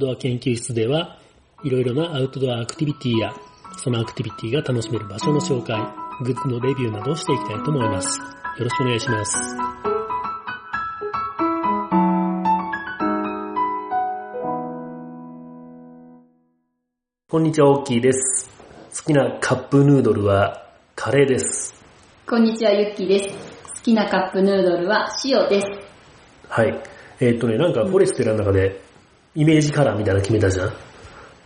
[0.00, 1.18] ドア研究室では、
[1.62, 3.32] いろいろなアウトドアアクティビティや、
[3.76, 5.78] そのアクティビティが楽しめる場所の紹介、
[6.24, 8.18] グッズのレビューなどをしていきたいと思います。
[8.18, 8.24] よ
[8.64, 9.36] ろしくお願いします。
[17.28, 18.50] こんにちは、オッキーです。
[18.96, 21.74] 好きなカップヌードルはカレーです。
[22.26, 23.34] こんにちは、ゆっきーです。
[23.76, 25.66] 好きなカップヌードルは塩です。
[26.48, 26.82] はい。
[27.20, 28.89] えーっとね、なんかフォレステラの中で、
[29.34, 30.72] イメージカラーみたいなの決めたじゃん？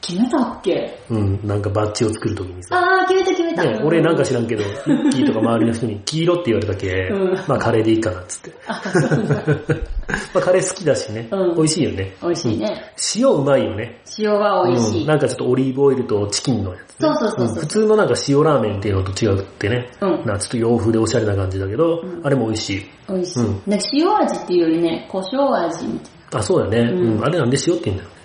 [0.01, 0.99] 決めたっけ？
[1.11, 2.79] うん、なんかバッジを作るときにさ。
[2.79, 3.65] あー、決めた決めた。
[3.65, 8.53] ね、俺なんか知らんけど、ユッキーとか周りの人に 黄色って言われたけ、うんまあカレーでいいかなっつって。
[8.67, 9.35] あ、そうだ。
[10.35, 12.15] まあカレー好きだしね、うん美味しいよね。
[12.23, 12.83] 美味しいね。
[13.17, 14.01] 塩うまいよね。
[14.19, 15.01] 塩は美味しい。
[15.03, 16.87] うんなんかちょっとオリーブオイルとチキンのやつ、ね。
[17.01, 19.89] そうそうそうそうん普通のなんか塩ラーメンっていうのと違うってね。
[20.03, 22.83] うんなんかちょっと洋風でおしゃれな感じだけど、うんあれも美味しい。
[23.09, 23.43] 美味しい。
[23.43, 26.79] うんね塩味っていうよりね、胡椒味みたいあ、そうだね。
[26.93, 27.25] うんうん。
[27.25, 28.25] あれなんで塩って言うんだろうね。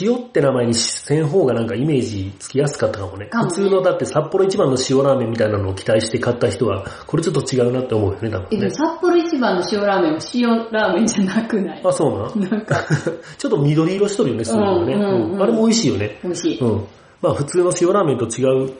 [0.00, 3.26] 塩って名前にせん方がなんかイメージつきやすかったかもね。
[3.26, 8.58] かもね普通のだって札幌一番の塩ラーメンみたいなのを期待して買った人は、これちょっと違うなって思うよね、多え、分ね。
[8.58, 11.80] でも札幌一番の塩ラーメンは塩ラーメンじゃなくない？
[11.86, 12.76] あ、そうなんなんか、
[13.38, 16.18] ちょっと緑色しとるよね、すごいよね、うんうんうんあれも美味しいよね。
[16.24, 16.58] 美味しい。
[16.58, 16.84] うん。
[17.22, 18.72] まあ普通の塩ラーメンと違う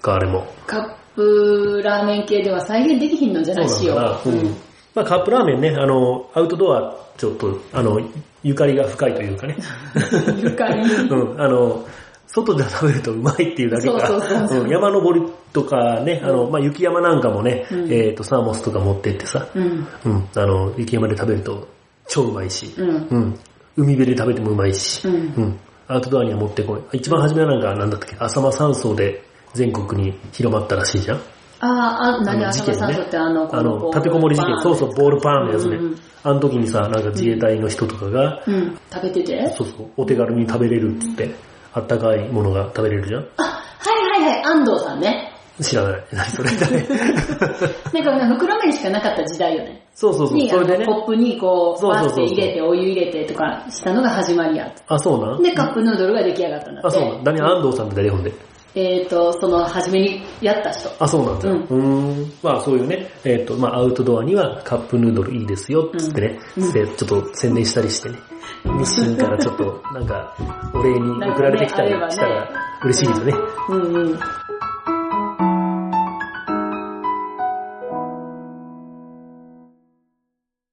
[0.00, 0.46] か、あれも。
[0.68, 3.64] カップラーメン系では再現できひんのじゃない？
[3.64, 3.70] 塩。
[3.70, 4.20] そうなん。
[4.24, 4.56] うん。
[4.96, 8.00] まあカップラーメンね、あの、アウトドア、ちょっと、あの、
[8.42, 9.56] ゆかりが深いというかね。
[10.42, 10.80] ゆかり。
[11.10, 11.86] うん、あの、
[12.26, 14.20] 外で食べるとうまいっていうだけか
[14.68, 19.86] 山登りとかね、あの、まあ、雪山なんかもね、うんえっ、と、サーモスとか持ってってさ、うん。
[20.06, 21.68] うん、あの、雪山で食べると
[22.08, 22.88] 超うまいし、うん。
[23.10, 23.38] うん、
[23.76, 25.10] 海辺で食べてもうまいし、う。
[25.10, 25.58] うんん、
[25.88, 26.96] アウトドアには持ってこい。
[26.96, 31.20] 一番初めはなんか、なんだったっけ、浅間山荘で全国に広まったらしいじゃん
[31.60, 35.78] あーあ、何あの浅間山荘ってあの、あの、立てこもり事件、そうそう、ボールパーンのやつね。
[36.22, 38.78] あの時にさ、なんか自衛隊の人とかが、うん。
[38.92, 39.48] 食べてて？
[39.56, 41.30] そうそう、お手軽に食べれるっつって、
[41.72, 43.26] あったかいものが食べれるじゃん？
[43.38, 45.32] あ、はいはいはい、安藤さんね。
[45.62, 46.04] 知らない。
[46.12, 46.50] 何それ？
[46.50, 46.86] だね。
[47.94, 49.82] なんかね、袋麺しかなかった時代よね。
[49.94, 50.84] そうそうそう、に、それでね。
[50.84, 54.70] コップにこう、バそうそうそうーって入れて、お湯入れてとかしたのが始まりや。
[54.88, 55.42] あ、そうなん？
[55.42, 56.88] で、カップヌードルが出来上がったんだって。
[56.88, 57.24] あ、そうなん？
[57.24, 57.40] 何？
[57.40, 58.10] 安藤さんって誰？
[58.10, 58.32] ほんで。
[58.78, 60.90] えっ、と、その、初めにやった人。
[61.02, 61.50] あ、そうなんだ。
[61.50, 62.32] ううんーん。
[62.42, 68.18] まあそういうね、えっ、と、まあアウトドアにはカップヌードルいいですよ、つってね、うんでちょっと宣伝したりしてね。
[68.64, 70.36] 日清からちょっと、なんか、
[70.74, 72.50] お礼に送られてきたりしたら
[72.84, 73.32] 嬉しいですね。
[73.70, 74.20] うんうん。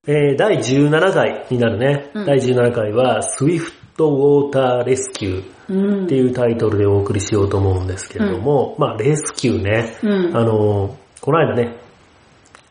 [0.05, 2.11] えー、第17回になるね。
[2.13, 5.53] うん第17回は、 Swift Water Rescue。
[5.69, 6.05] うん。
[6.05, 10.37] っていうタイトルでお送りしようと思うんですけれども、まあレスキューね、うん。
[10.37, 11.77] あの、この間ね、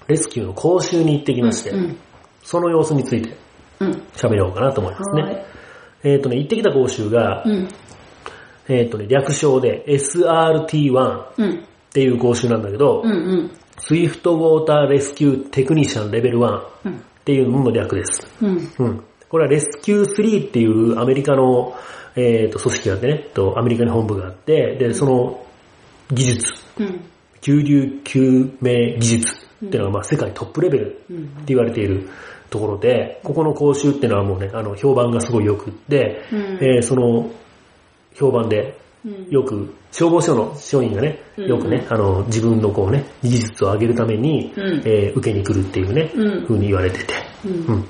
[0.09, 1.97] レスキューの講習に行ってきまして、うん。
[2.43, 3.37] その様子について
[3.81, 3.91] うん。
[4.15, 5.22] 喋ろうかなと思いますね。
[5.22, 5.47] はい。
[6.05, 7.69] えっ、とね、行ってきた講習が、うん。
[8.69, 11.65] えっ、とね、略称で SRT1 っうん。
[11.93, 13.10] ていう講習なんだけど、うん。
[13.10, 13.50] うん。
[13.78, 17.04] Swift Water Rescue Technician Level 1っうん。
[17.25, 18.27] ていうのの略です。
[18.41, 19.04] うん。
[19.32, 19.38] うん。
[19.38, 21.75] これはレスキュー3っていうアメリカの、
[22.15, 25.44] えー、と組織があってね、とアメリカに本部があって、で、その
[26.12, 27.00] 技術、うん。
[27.41, 29.42] 急流救命技術。
[29.66, 31.44] っていうのがまあ世界トップレベルってうん。
[31.47, 32.09] 言われている
[32.50, 36.38] ところで、ここの講習っていうのはもうね、あの、評判がすごい良くって、うん。
[36.60, 37.31] えーその
[38.15, 39.28] 評判でうん。
[39.31, 41.47] よく、消防署の署員がね、うん。
[41.47, 44.82] よくね、あの、自分のこうね、技術を上げるために、うん。
[44.84, 47.88] えー受けに来るっていうね、うに言われてて、うん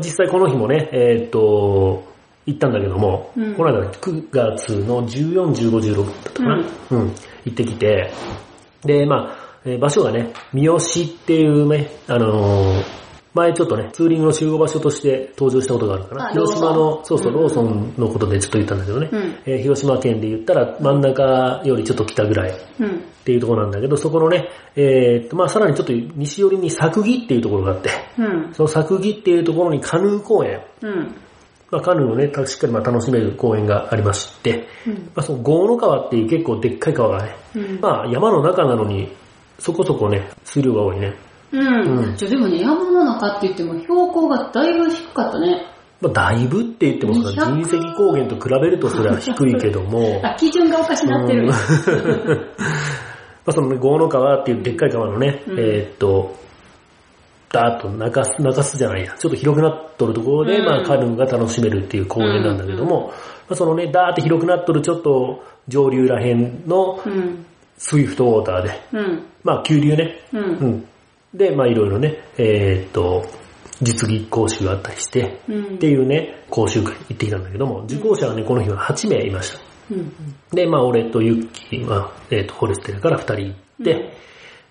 [0.00, 2.04] 実際この日もね、えーっと、
[2.46, 3.54] 行ったんだけども、うん。
[3.54, 6.56] この間9月の14、15、16だったかな、
[6.90, 7.14] うん、
[7.44, 8.12] 行ってきて、
[8.84, 13.02] で、まあ、えー場所がね、三好っていうね、あのー
[13.34, 16.28] 前ちょっとね、ツーリングの集合場所として登場したことがあるかな。
[16.28, 23.02] あ広島の、そうそう、うんローソンのことでちょっと言ったんだけどね、うんえー広島県で言ったら真ん中よりちょっと北ぐらいっうん。
[23.24, 28.52] ていうところなんだけど、そこのね、えーっと、まあさらにちょっと西寄りに作木っていうところがあって、うん。
[28.52, 31.14] その作木っていうところにカヌー公園、うん。
[31.70, 34.94] まあ、カヌーをね、しっかりまあ楽しめる公園がありまして、うん。
[34.94, 37.80] まあ、その郷の川っていう結構でっかい川がね、うん。
[37.80, 39.08] まあ山の中なのに
[39.58, 41.14] そこそこね、水量が多いね。
[41.52, 41.98] うん。
[41.98, 45.66] うんじゃあでもね、山の中って言っても標高がだいぶ低かったね。
[46.00, 51.42] まあだいぶって言ってもその200人石高原と比べるとそれは低いけども、 あ、基準がおかしなってる。
[51.42, 51.48] うん
[53.44, 56.32] まあそのね、郷の川っていうでっかい川のね、うんえーっと、
[57.50, 63.12] ダーッと中洲、中洲じゃないや、ちょっと広くなっとるところで、うんまあカヌーが楽しめるっていう公園なんだけども、
[63.48, 67.44] まあ、そのね、ダーって広くなっとるちょっと上流らへんのうん。
[67.78, 69.22] スイフトウォーターで、うん。
[69.42, 70.38] まあ急流ね、う。
[70.38, 70.88] うんん。
[71.34, 73.24] で、まあいろいろね、えーっと、
[73.80, 79.60] 実技講習があったりして、うんっていうね、講習会行ってきたんだけども、受講者はね、この日は8名いました。
[79.90, 80.12] うん。
[80.52, 84.16] で、まあ、俺とユッキーは、えっ、と、フォレステルから2人行って、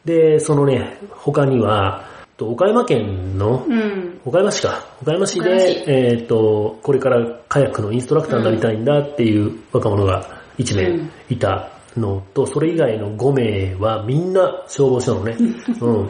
[0.05, 4.19] で、そのね、他には、と岡山県の、うん。
[4.25, 4.85] 岡山市か。
[5.01, 15.37] 岡山市で、えっ、と、これからカヤックのインストラクターになりたいんだっていう若者が1名うんいたのと、それ以外の5名はみんな消防署のね、
[15.81, 16.09] うん、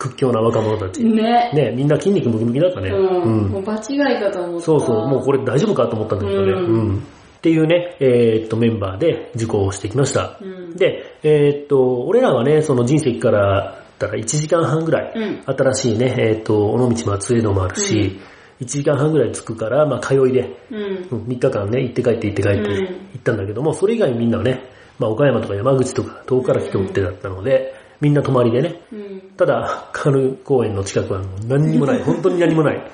[0.00, 1.04] 屈強な若者たち。
[1.04, 1.52] ね。
[1.52, 2.88] ね、みんな筋肉ムキムキだったね。
[2.88, 3.48] うん。
[3.50, 4.64] もう場違いかと思った。
[4.64, 6.52] そうそう、もうこれ大丈夫かと思ったんだけどね。
[6.52, 6.98] うんうん。
[6.98, 7.00] っ
[7.42, 10.38] ていうね、えーっと、メンバーで受講をしてきました。
[10.40, 18.18] うんで、えーっと、俺らはね、その人石からだったら1時間半ぐらい、うん新しいね、えーっと、尾道松江戸もあるし、
[18.60, 20.82] 1時間半ぐらい着くから、まあ、通いで、うん。
[21.10, 24.62] うん3日間ね、行って帰って行って帰ってうん行ったんだけども、それ以外みんなはね、
[24.98, 29.20] まあ、岡山とか山口とか遠くから来ておってだったので、みんな泊まりでね、うん。
[29.36, 32.90] ただ、カヌー公園の近くは何にもない、 本当に何もない。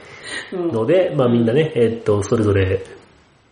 [0.53, 0.69] うん。
[0.69, 2.83] ので、まあみんなね、えーっと、それぞれ、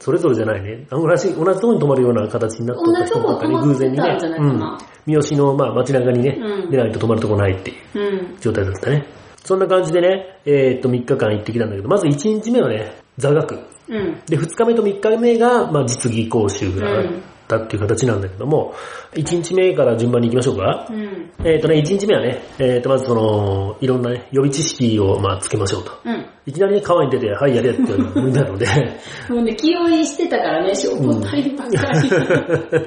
[0.01, 8.03] それぞれじゃないね、同じ、同じところに泊まるような形になってた人ばっかり偶然にね泊まってたん三好の、まあ街中にね、うん出ないと泊まるとこないっていうう
[8.35, 8.37] ん。
[8.41, 9.06] 状態だったね。
[9.45, 13.59] そんな感じでね、えーっと、3日間行ってきたんだけど、まず1日目はね、座学。
[13.89, 14.21] うん。
[14.27, 17.05] で、2日目と3日目が、まあ実技講習があっ
[17.46, 18.75] たっていう形なんだけども、
[19.12, 20.87] 1日目から順番に行きましょうか。
[20.91, 21.31] うん。
[21.44, 25.93] えーっとね、1日目はね、えーっと、まずその、いろんなね、予備知識を、まあ、つけましょうと。
[26.05, 26.26] うん。
[26.46, 28.67] いきなりね、川に出て、はい、やれって言われるの無理なので、
[29.31, 32.11] もうね、気負いしてたからね、消防隊ばっかり。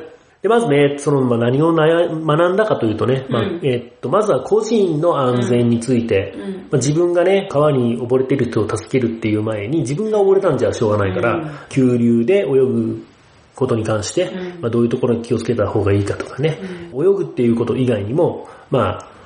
[0.41, 13.03] で、まずね、その、まあ、何を悩学んだかというとね、まあうんえーっと、まずは個人の安全について、うんまあ、自分がね、川に溺れてる人を助けるっていう前に、自分が溺れたんじゃしょうがないから、うん急流で泳ぐ
[13.57, 16.59] ことに関して、うんまあ、どういうところに気をつけた方がいいかとかね、
[16.93, 19.17] 泳ぐっていうこと以外にも、まあ、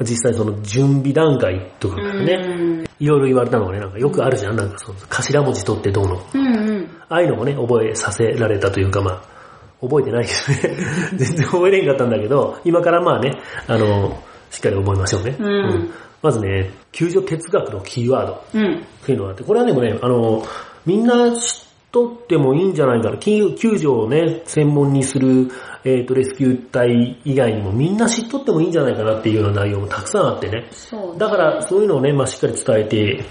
[0.00, 2.84] 実際その準備段階とかからね、うん。
[2.98, 6.26] いろいろ言われたのがね、なんかよくあるじゃん、なんかその頭文字取ってどうの。
[6.32, 6.88] うんうん。
[7.08, 10.76] ああいうのもね、覚えさせられたというか、まあ、覚えてないけどね。
[11.14, 13.38] 全然覚えれんかったんだけど、今からまあね、
[13.68, 14.18] あの、
[14.50, 15.36] しっかり覚えましょうね。
[15.38, 15.90] うん
[16.22, 18.76] まずね、救助哲学のキーワードうん。
[18.76, 20.42] っていうのがあって、これはでもね、あの、
[20.86, 21.66] みんな知
[22.02, 23.18] っとってもいいんじゃないかな。
[23.18, 25.48] 救救助をね、専門にする、
[25.84, 30.66] えっ、と、レスキュー隊以外にもみんな知っとってもいいんじゃないかなっていうような内容もたくさんあってね。
[30.72, 31.18] そうね。
[31.18, 33.24] だから、そういうのをね、まあ、しっかり伝えて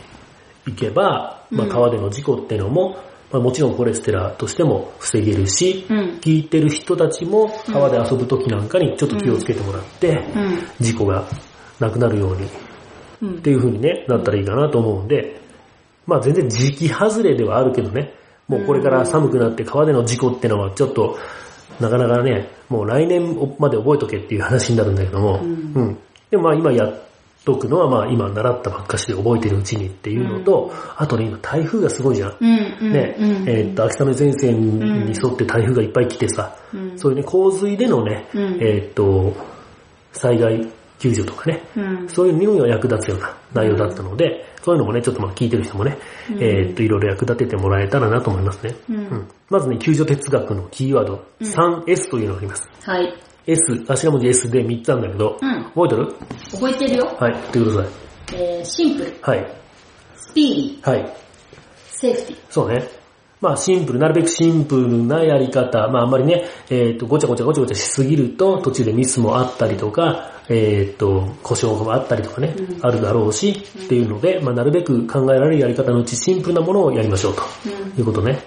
[0.68, 2.98] いけば、まあ、うん川での事故っていうのも、
[3.31, 5.98] まあ、もちろんフォレステラーとしても防げるし、うん。
[6.21, 10.60] 聞いてる人たちも川で遊ぶ時なんかにちょっと気をつけてもらって、うん。
[10.80, 11.27] 事故が
[11.80, 12.48] なくなるように
[13.21, 15.42] うんっていう風にね、なったらいいかなと思うんで、
[16.06, 18.13] まあ全然時期外れではあるけどね、
[18.47, 21.17] もうこれから寒くなって川での事故ってのはちょっと、
[21.79, 25.51] なかなかね、もう来年まで覚えとけっていう話になるんだけども、ううん
[25.91, 25.97] ん。
[26.29, 27.01] でもまあ今やっ
[27.45, 32.37] とくのはまあ今習ったばっかしで覚えてるうちにっていうのと、あとね今台風がすごいじゃん。
[32.39, 32.77] うん。
[32.81, 32.93] うん。
[32.93, 39.35] ね、うんえーっと、秋雨前線に沿って台風がいっぱい来てさ、うんそういうね、洪水でのね、うんえーっと、
[40.11, 40.71] 災害
[41.03, 42.07] 救助とかね、うん。
[42.07, 45.97] そういうのには役立つような内容だったので、そういうのもね、ちょっとまあ聞いてる人もね、
[46.31, 48.74] うんえーっと、いろいろ役立ててもらえたらなと思いますね。
[48.89, 52.69] うんうんまずね、救助哲学のキーワード、3S というのがあります。
[52.83, 53.13] はい。
[53.45, 56.15] S、頭文字 S で3つあるんだけど、うん覚えてる？
[56.51, 57.17] 覚えてるよ。
[57.19, 58.36] はい、言ってください。
[58.36, 59.55] えー、シンプル、はい、
[60.15, 61.17] スピーディー、はい。
[61.88, 62.39] セーフティー。
[62.50, 63.02] そうね。
[63.43, 78.39] まあシンプル、なるべくシンプルなやり方、まああんまりね、えっ、と、ごちゃごちゃごちゃごちゃしすぎると途中でミスもあったりとか、えっ、と、故障もあったりとかね、うんあるだろうし、っていうので、まあなるべく考えられるやり方のうちシンプルなものをやりましょうとうんいうことね。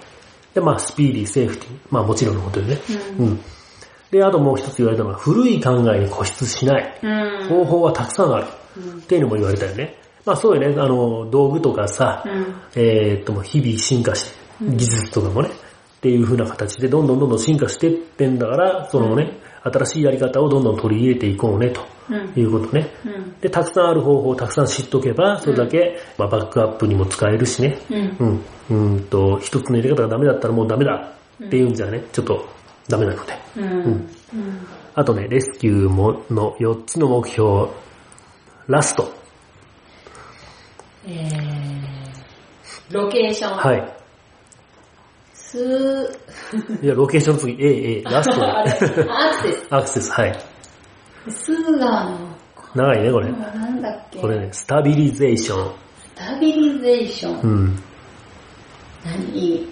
[0.55, 2.81] で、まあスピーディー、セーフティー、まあもちろんのことでね。
[3.19, 3.41] ううん。
[4.11, 7.01] で、あともう一つ言われたのは、古い考えに固執しない。
[7.03, 7.49] うん。
[7.49, 8.47] 方法はたくさんある。
[8.79, 9.99] うんっていうのも言われたよね。
[10.25, 22.89] まあそうよね、あの、道具とかさ、うんえーっと、日々進化して、技術とかもね、っていう風な形でどんどんどんどん進化してってんだから、そのね、新しいやり方をどんどん取り入れていこうね、とうんいうことね。
[23.05, 23.41] うん。
[23.41, 27.79] で、たくさんある方法をたくさん知っとけば、それだけ、まあ、バックアップにも使えるしね。
[27.91, 28.43] うん。
[28.71, 28.93] うん。
[28.95, 31.13] うんと、一つのやり方がダメだったらもうダメだ
[31.45, 32.47] っていうんじゃね、ちょっと
[32.89, 33.33] ダメなので。
[33.57, 33.65] うん。
[33.65, 34.09] うん。
[34.95, 37.69] あとね、レスキューもの4つの目標、
[38.69, 39.13] ラスト。
[41.09, 43.57] えー、ロケーション。
[43.57, 43.97] はい。
[45.57, 48.45] すー、いや、ロケーションの次、A、A、ラスト。
[48.59, 49.67] アクセス。
[49.71, 50.39] アクセス、はい。
[51.29, 52.19] スーガーの、
[52.75, 53.31] 長いね、これ。
[53.33, 54.21] なんだっけ？
[54.21, 55.73] これね、スタビリゼーション。
[55.99, 57.41] スタビリゼーション。
[57.41, 57.83] うん。
[59.05, 59.69] 何？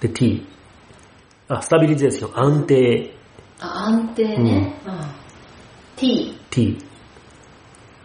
[0.00, 0.46] で、T。
[1.48, 3.14] あ、 stabilization、安定、
[3.60, 4.80] あ、安定ね。
[4.86, 4.94] うん。
[5.96, 6.38] T。
[6.50, 6.78] T。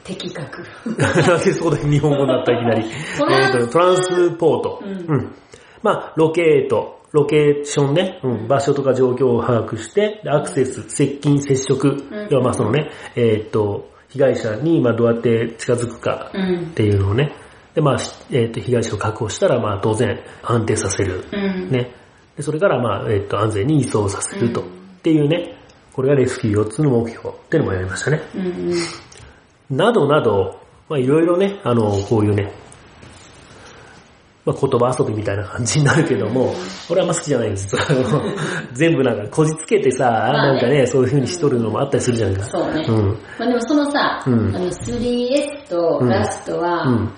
[0.04, 0.64] 的確。
[0.98, 2.86] なんでそこで日本語になったいきなり。
[3.18, 4.80] trans えーと transport。
[4.84, 5.36] うんうん。
[5.84, 16.74] まあ、 locate、ロケーションね、うん、場所とか状況を把握して、でアクセス、接近、接触、ん要はまあそのね、えーっと、被害者にまあどうやって近づくかうんっ。
[16.74, 17.34] ていうのをね、
[17.76, 21.26] でまあ、しえーっと、被害者を確保したら、まあ当然安定させる。
[21.32, 21.70] うん。
[21.70, 21.92] ね。
[22.38, 24.62] でそれからまあ、えーっと、安全に移送させると。
[24.62, 25.56] うんっていうね、
[25.94, 28.22] これがレスキュー4つの目標っていうのもやりましたね。
[29.72, 32.54] などなど、まあいろいろね、あの、こういうね、
[34.46, 36.54] まあ言葉遊びみたいな感じになるけども、
[36.90, 37.76] 俺はあんま好きじゃないんです、
[38.74, 42.44] 全部なんかこじつけてさ、あねなんかね、そういう風にしとるのもあったりするじゃんか。
[42.46, 42.86] そうね。
[42.88, 43.10] うん。
[43.38, 47.14] まあでもそのさ、うんあの 3S とラストは、うん。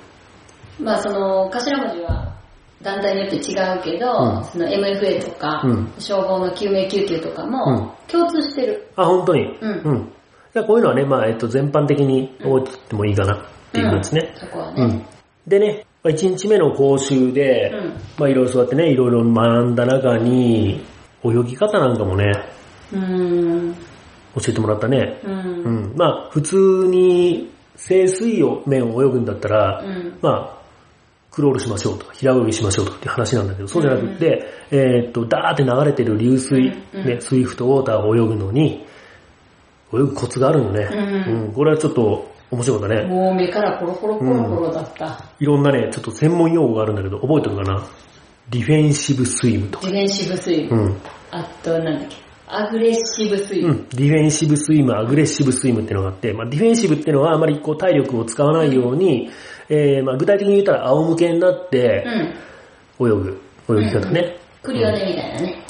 [0.79, 2.35] まあその頭文字は
[2.81, 8.87] 団体によって違うけど、うんその MFA とか、うん消防の救命救急とかも共通してる。
[8.95, 9.57] あ、本当に？
[9.61, 10.11] うんうん。
[10.53, 13.39] じゃあこういうのはね、まあ、えっと、全般的に覚えてってもいいかなっ
[13.71, 14.33] ていうことですね。
[14.35, 14.83] そこはね。
[14.83, 15.05] うん。
[15.47, 20.83] でね、まあ、1日目の講習で、うんまあいろいろそうやってね、いろいろ学んだ中に、
[21.23, 22.31] 泳ぎ方なんかもね、
[22.91, 23.75] うーん。
[24.35, 25.19] 教えてもらったね。
[25.23, 25.27] う。
[25.27, 25.93] うんん。
[25.95, 30.17] まあ、普通に、清水を面を泳ぐんだったら、うん。
[30.21, 30.63] まあ、
[31.31, 38.85] クロールしましょうとか、平泳ぎしましょうとかっていう話なんだけど、そうじゃなくて、えーっと、ダーって流れてる流水、うんうんね、スイフトウォーターを泳ぐのに、
[39.93, 40.89] 泳ぐコツがあるのね。
[41.27, 43.05] うんこれはちょっと面白かったね。
[43.05, 45.25] もう目からコロコロコロコロだった。
[45.39, 47.85] いろんなね、ちょっと専門用語があるんだけど、覚えてるかな？
[48.49, 49.87] defensive swim とか。
[49.87, 50.81] ディフェンシブスイム。
[50.81, 50.97] うん。
[51.31, 52.17] あと、なんだっけ？
[52.47, 53.69] アグレッシブスイム。
[53.69, 53.89] うん。
[53.89, 59.31] defensive swim、aggressive swim っていうのがあって、まあ、 defensive っていうのはあまりこう体力を使わないように、
[59.69, 62.03] えー、まあ具体的に言ったら仰向けになって
[62.99, 63.07] うん。
[63.07, 64.37] 泳ぐ、泳ぎ方ね。
[64.61, 65.62] クリオネみたいなね。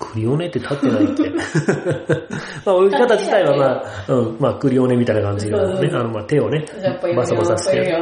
[0.00, 1.30] クリオネって立ってないって。
[2.64, 6.64] まあ泳ぎ方自体はまあ、うん、まあクリオネみたいな感じがね、あのまあ手をね
[7.14, 7.94] バサバサして、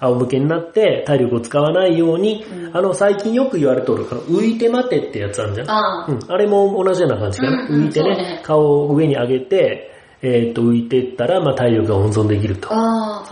[0.00, 5.70] 仰向けになって体力を使わないように、うんあの最近よく言われとる、浮いて待てってやつあるじゃん。
[5.70, 6.12] ああ。
[6.12, 7.66] うん、あれも同じような感じかな。
[7.68, 9.90] うんうん浮いてね顔を上に上げて、
[10.20, 12.68] えーっと浮いてったら、まあ体力が温存できると。
[12.68, 12.78] そう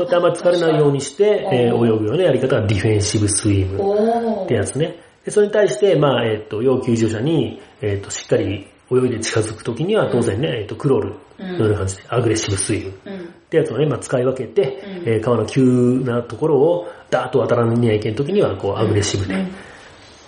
[0.00, 4.44] やってあんまり疲れないようにして、え泳ぐようなやり方がディフェンシブスイム。
[4.44, 5.06] ってやつね。
[5.26, 13.34] でそれに対して、まあ、えっ、と、要救助者に、えっ、と、しっかり泳いで近づくときには、当然ね、えっ、と、クロールのような感じで、アグレッシブスイムっうん。
[13.50, 15.08] てやつをね、まあ、使い分けて、うん。
[15.08, 19.50] えー川の急なところを、ダーッと渡らなきゃいけんときには、こう、アグレッシブで、うん。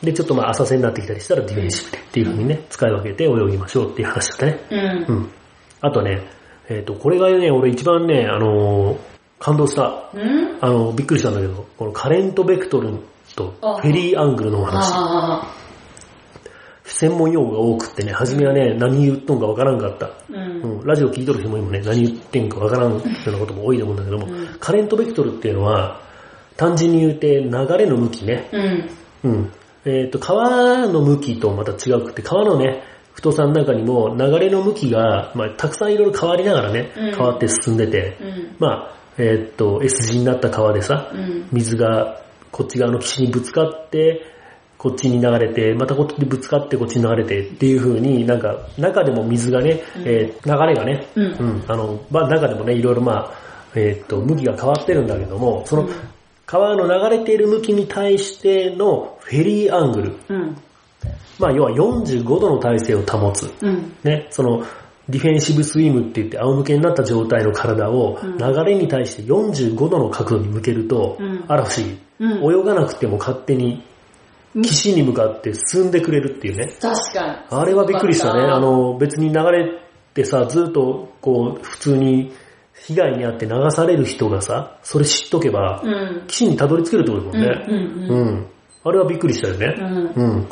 [0.02, 1.99] で、ちょっとまあ、浅瀬になってきたりしたら、ディフェンシブで。
[1.99, 4.59] っていう風にね、使い分けて泳ぎましょうっていう話だったね。
[4.71, 4.76] う
[5.12, 5.17] ん。
[5.17, 5.21] う。
[5.21, 5.31] ん。
[5.81, 6.23] あとね、
[6.69, 10.11] えっ、と、これがね、俺一番ね、あのー感動した。
[10.14, 10.59] うん。
[10.61, 12.99] あの、びっくりしたんだけど、このカレントベクトル
[13.37, 13.81] とあ。
[13.81, 14.93] フェリーアングルのお話。
[16.88, 20.07] あ専門用語が多くってね、初めはね、何言っとんかわからんかった。
[20.07, 20.12] あ。
[20.28, 20.62] うん。
[20.62, 26.00] うん、ラジオ聞いとる人も今ね、何言ってんかわからんようなことも多いと思うんだけども、うんカレントベクトルっていうのは、
[26.57, 28.49] 単純に言うて流れの向きね。
[29.23, 29.30] うん。
[29.30, 29.52] うん。
[29.85, 38.57] えっ、と、川の向きとまた違うくて、川のね、太さの中にも流れの向きが、まあ、たくさんいろいろ変わりながらね、うん変わって進んでて、うん。
[38.59, 41.49] まあ、えっ、と、S 字になった川でさ、うん。
[41.52, 44.25] 水がこっち側の岸にぶつかって、
[44.79, 53.33] こっちに流れて、またこっちにぶつかってこっちに流れてっていう風になんか中でも水がね、うんえー流れがね、うんうん、あの、まあ中でもね、いろいろまあ、
[53.75, 55.91] えーっと、向きが変わってるんだけども、そのうん
[56.49, 60.57] 川の流れている向きに対してのフェリーアングル、うん。
[61.39, 63.53] まあ要は45度の体勢を保つ。
[63.61, 63.95] うん。
[64.03, 64.65] ね、その、
[65.11, 71.99] ディフェンシブスイムって言って仰向けになった状態の体をうん流れに対して45度の角度に向けると、うんあら不思議。
[72.21, 72.61] うん。
[72.61, 73.85] 泳がなくても勝手に
[74.62, 76.73] 岸に向かって進んでくれるっていうね。
[76.81, 77.37] 確かに。
[77.50, 78.43] あれはびっくりしたね。
[78.43, 79.81] あ、の、別に流れ
[80.15, 82.33] てさ、ずっとこう、普通に
[82.87, 86.25] 被害に遭って流される人がさ、それ知っとけば、うん。
[86.27, 87.67] 岸にたどり着けるってことだもんね。
[87.69, 88.47] うんうんうん。
[88.85, 89.75] あれはびっくりしたよね。
[90.17, 90.25] うん。
[90.25, 90.49] うん。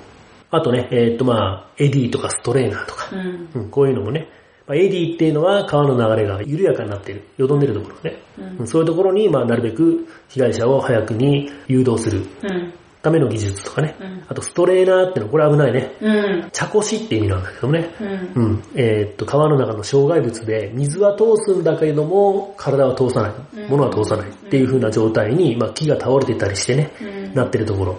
[0.50, 3.48] あとね、えーっとまあ、 eddy とか strainer とか、うん。
[3.54, 4.28] うん、こういうのもね、
[4.66, 8.18] まあ、 eddy っていうのは川の流れが緩やかになっている、よどんでるところね。
[8.38, 12.74] うんうんそういうところに、まあ、なるべく被害者を早くに誘導するうん。
[13.06, 13.94] ための技術とかね。
[14.00, 15.92] うんあと、 strainer ってのは、これ危ないね。
[16.00, 16.10] う
[16.46, 16.48] ん。
[16.50, 17.94] 茶こしって意味なんだけどもね。
[18.00, 18.42] うん。
[18.42, 18.62] うん。
[18.74, 23.30] えーっと、川の中の障害物で、水は通すんだけれども、体は通さない。
[23.30, 24.28] うん物は通さない。
[24.28, 27.96] っていう風な状態に、まあ、木が倒れてたりしてね、うんなってるところ。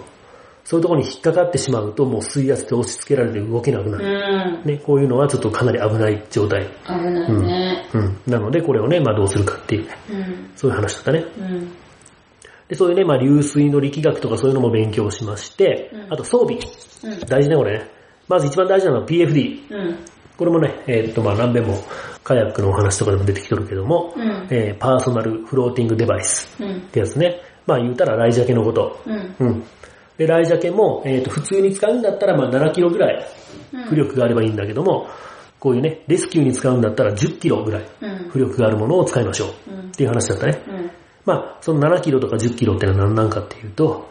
[0.64, 4.60] そういうところに引っかかってしまうと、もう水圧で押し付けられて動けなくなうる。
[4.60, 4.62] ん。
[4.66, 6.68] ね、こういうのはちょっとかなり危ない状態。
[6.86, 7.88] 危ないね。
[7.94, 8.16] うん。
[8.26, 10.50] なので、これをね、まあどうするかっていうね、うん。
[10.54, 11.24] そういう話だったね。
[11.38, 11.72] うん。
[12.68, 16.58] で、そういうね、まあ流水の力学とかそういうのも勉強しまして、うんあと装備。
[17.04, 17.20] うん。
[17.26, 17.88] 大事ね、これね。
[18.28, 19.70] まず一番大事なのは PFD。
[19.70, 19.98] うん。
[20.36, 21.82] これもね、えーっと、まあ何遍も
[22.22, 24.46] カヤックのお話とかでも出てきとるけども、うん。
[24.50, 26.80] えーパーソナルフローティングデバイスうんっ。
[26.80, 27.40] てやつね。
[27.66, 29.00] まあ言うたらライジャケのこと。
[29.06, 29.34] うん。
[29.40, 29.64] うん。
[30.18, 33.26] で、ライジャケも、えっ、と、普通に使うんだったら、まあ7キロぐらい
[33.88, 35.08] 浮力があればいいんだけども、
[35.60, 38.10] こういうね、レスキューに使うんだったら10キロぐらいうん。
[38.30, 39.70] 浮力があるものを使いましょう。
[39.72, 40.62] うんっていう話だったね。
[40.68, 40.87] うん。
[41.28, 44.08] まあ、その7キロとか10キロってのは何なんかっていうと、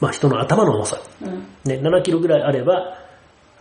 [0.00, 1.00] まあ人の頭の重さ。
[1.20, 1.30] うん。
[1.64, 2.96] ね、7キロぐらいあれば、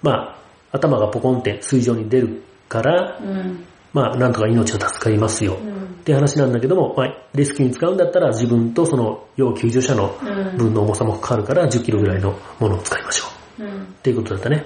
[0.03, 0.37] ま
[0.71, 3.65] あ、頭がポコンって水上に出るから、うん。
[3.93, 5.55] まあ、なんとか命が助かりますよ。
[5.55, 5.73] うん
[6.03, 13.25] っていう話なんだけども、まあ、レスキューに使うんだったら自分とその要救助者のうん分の重さもかかるから10キロぐらいのものを使いましょ
[13.59, 13.63] う。
[13.63, 13.83] うん。
[13.83, 14.65] っていうことだったね。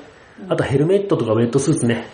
[0.49, 2.07] あとヘルメットとかウェットスーツね。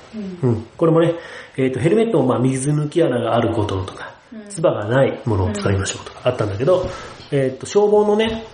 [0.43, 0.50] うん。
[0.50, 0.67] うん。
[0.77, 1.13] これもね、
[1.55, 4.12] えっ、と、ヘルメットもまあ水抜き穴があることとか、
[4.49, 6.87] つばがないものを使いましょうとかあったんだけど、
[7.31, 8.45] えっ、と、消防のね、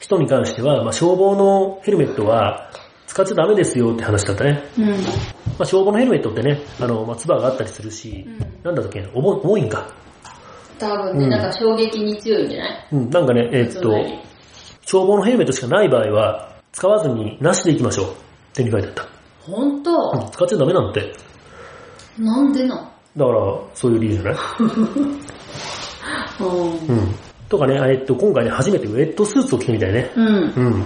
[0.00, 2.70] 人に関しては、まあ、消防のヘルメットは
[3.06, 4.62] 使っちゃダメですよって話だったね。
[4.78, 4.88] うん。
[4.88, 4.94] ま
[5.60, 9.86] あ、消防のヘルメットってね、あの、まあ、つばがあったりするし、うんなんだっけ、重い重いんか。
[10.78, 12.88] 多分ね、うんなんか衝撃に強いんじゃない？
[12.92, 13.90] うん、なんかね、えっ、と
[14.82, 18.06] 消防のヘルメットしかない場合は、使わずになしでいきましょう。
[18.10, 18.10] っ
[18.54, 19.06] てに書いてあった。
[19.40, 21.12] ほんとうん使っちゃダメなんて。
[22.18, 22.92] なんでなん？
[23.16, 23.38] だから、
[23.74, 24.36] そういう理由じゃない？
[26.40, 26.96] うん。
[26.96, 27.14] うん。
[27.48, 30.10] とかね、えっと、今回ね、初めてウェットスーツを着てみたいね。
[30.16, 30.26] うん。
[30.26, 30.30] う
[30.70, 30.84] ん。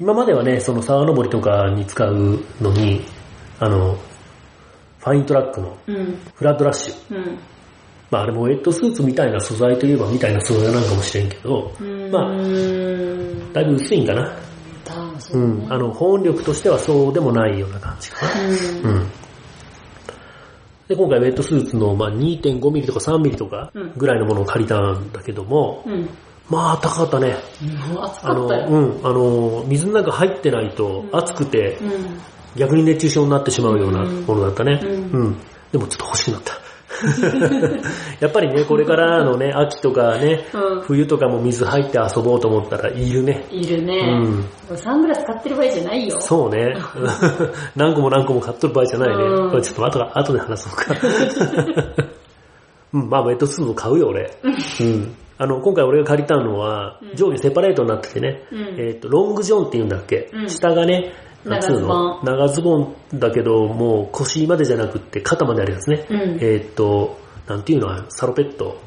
[0.00, 3.02] 今まではね、その沢登りとかに使うのに、
[3.60, 3.96] あの、
[4.98, 6.18] ファイントラックのうん。
[6.34, 7.16] フラットラッシュ。
[7.16, 7.38] うん。
[8.10, 11.70] まああれもウェットスーツみたいな素材といえばみたいな素材なんかもしれんけど、
[12.12, 13.52] まあ、うん。
[13.52, 14.32] だいぶ薄いんかな。
[15.32, 15.38] う。
[15.38, 15.66] ん。
[15.70, 18.90] あの、保温力としてはそうでもないような感じかな。
[18.90, 19.06] うん。
[20.88, 20.96] うん。
[20.96, 26.08] で、今回ウェットスーツの、まあ、2.5ミリとか3ミリとかうんぐらいのものを借りたんだけども、うん。
[26.50, 27.36] まあ高かったね。
[28.00, 28.46] 暑あの。
[28.46, 32.20] うん、あの、水の中入ってないとうん暑くてうん。
[32.56, 34.80] 逆に熱中症になってしまうようなうんものだったね。
[34.82, 35.36] ううんん。
[35.72, 36.63] でもちょっと欲しくなった。
[38.20, 43.46] やっぱりね、これからのね、秋とかね、うん冬とかも水入って遊ぼうと思ったらいるね。
[43.50, 43.96] いるね。
[44.70, 46.20] うんサングラス買ってる場合じゃないよ。
[46.20, 46.74] そうね。
[47.76, 49.24] 何個も何個も買っとる場合じゃないね。
[49.24, 50.94] うんこれちょっと後が後で話そうか。
[52.92, 54.30] うん、まあウェットスーツも買うよ、俺。
[54.44, 55.14] うん。
[55.36, 61.12] あの、今回俺が借りたのは、上下セパレートになっててね、うんえっ、と、ロングジョンって言うんだっけ、うん下がね、
[61.44, 66.06] なんつうの長長ズボンだけど、もう腰までじゃなくって肩まであるやつね。
[66.08, 68.80] うんえっ、と、なんていうのは、サロペット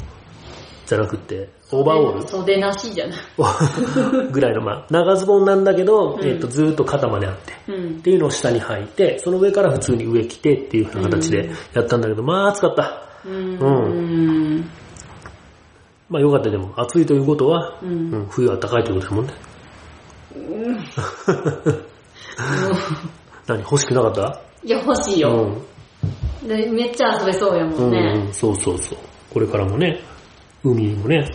[0.85, 3.17] じゃなくって、オーバーオール袖なしじゃない。
[4.31, 8.01] ぐらいの、まあ、長ズボンなんだけど、うんえっ、と、ずーっと肩まであって、うんっ。
[8.01, 13.03] ていうのを下に履いて、その上から普通に上着てっていう風な形でやったんだけど、まあ暑かった。
[13.25, 13.33] うん。
[13.33, 13.69] うう
[14.59, 14.69] ん。
[16.09, 17.85] まあよかったでも、暑いということは、う。
[17.85, 19.33] うんん、冬は高いということだもんね。
[23.47, 24.41] 何欲しくなかった？
[24.63, 25.29] いや、欲しいうよ。
[26.43, 26.47] ん。
[26.47, 28.23] でめっちゃ遊べそうやもうんん、ね。
[28.27, 28.97] うん、そうそうそう。
[29.33, 29.99] これからもね、
[30.63, 31.29] 海もね、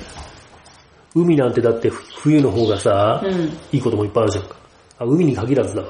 [1.15, 3.33] 海なんてだって冬の方がさ、うん。
[3.73, 4.57] いいこともいっぱいあるじゃんか。
[4.99, 5.88] あ、海に限らずだわ。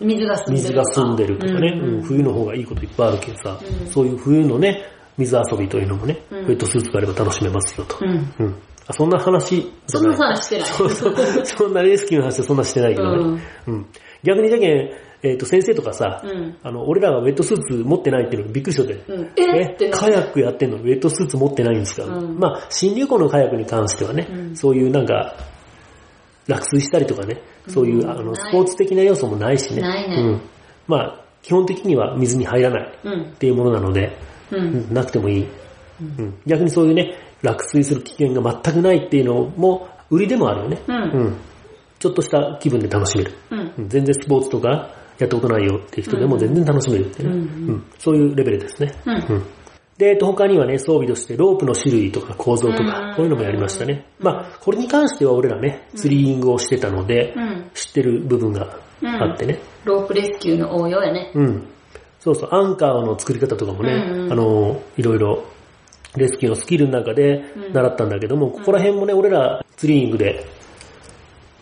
[0.00, 0.62] 水が澄んでる。
[0.62, 4.82] 水が澄んでるとかね、うんうん冬の方がいいこといっぱいあるけどさ、うんそういう冬のね、
[5.16, 7.96] 水遊びというのもね、うんウェットスーツがあれば楽しめますよと。
[8.02, 8.04] う
[8.44, 8.54] ん。
[8.88, 8.92] うん。
[8.92, 9.70] あ、そんな話。
[9.86, 10.68] そんな話してない。
[10.68, 11.14] そうそう。
[11.44, 13.42] そんなレスキューの話はそんなしてないけどね。
[13.66, 13.86] うん。
[14.22, 14.90] 逆にじゃけん、
[15.22, 16.56] えっ、と、先生とかさ、うん。
[16.62, 19.00] あの、俺らがウェットスーツ持ってないっていうのにびっくりしとって。
[19.08, 19.30] うん。
[19.36, 19.62] え？
[19.72, 25.34] ってなカヤックやってんのにウェットスーツ持ってないんですか、うんまあ、新流行のカヤックに関してはね、うんそういうなんか、
[26.46, 29.80] 落水したりとかね、そういう、うんあの、スポーツ的な要素もないしね。
[29.80, 30.40] ないねうん。
[30.86, 33.24] まあ、基本的には水に入らないうんっ。
[33.38, 34.16] ていうものなので、
[34.52, 34.56] う。
[34.56, 35.46] うんんなくてもいい、
[36.00, 36.34] うん。
[36.46, 37.14] 逆にそういうね、
[37.46, 40.82] 落水する危険が全くないっていうのも、売りでもあるよね。
[40.86, 41.36] うんうん。
[41.98, 43.32] ちょっとした気分で楽しめる。
[43.50, 43.58] うん。
[43.78, 48.92] うん全然スポーツとかやったことないよっていう人でも全然楽しめるっていうね、うんうんそういうレベルですね。
[49.06, 49.46] うんうん
[49.98, 54.04] で、えっと、他にはね、装備としてロープの種類とか構造とうんか、こういうのもやりましたね。
[54.18, 57.70] まあ、これに関しては俺らね、ツリーイングをしてたので、うん。
[57.72, 59.58] 知ってる部分があってね。
[59.84, 61.32] ロープレスキューの応用やね。
[61.34, 61.66] うん。
[62.20, 65.44] そうそう、アンカーの作り方とかもね、あの、いろいろ、
[66.20, 70.44] レスキューのスキルの中で習ったんだけども、ここら辺もね、俺らツリーイングで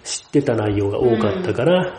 [0.04, 1.94] 知ってた内容が多かったから、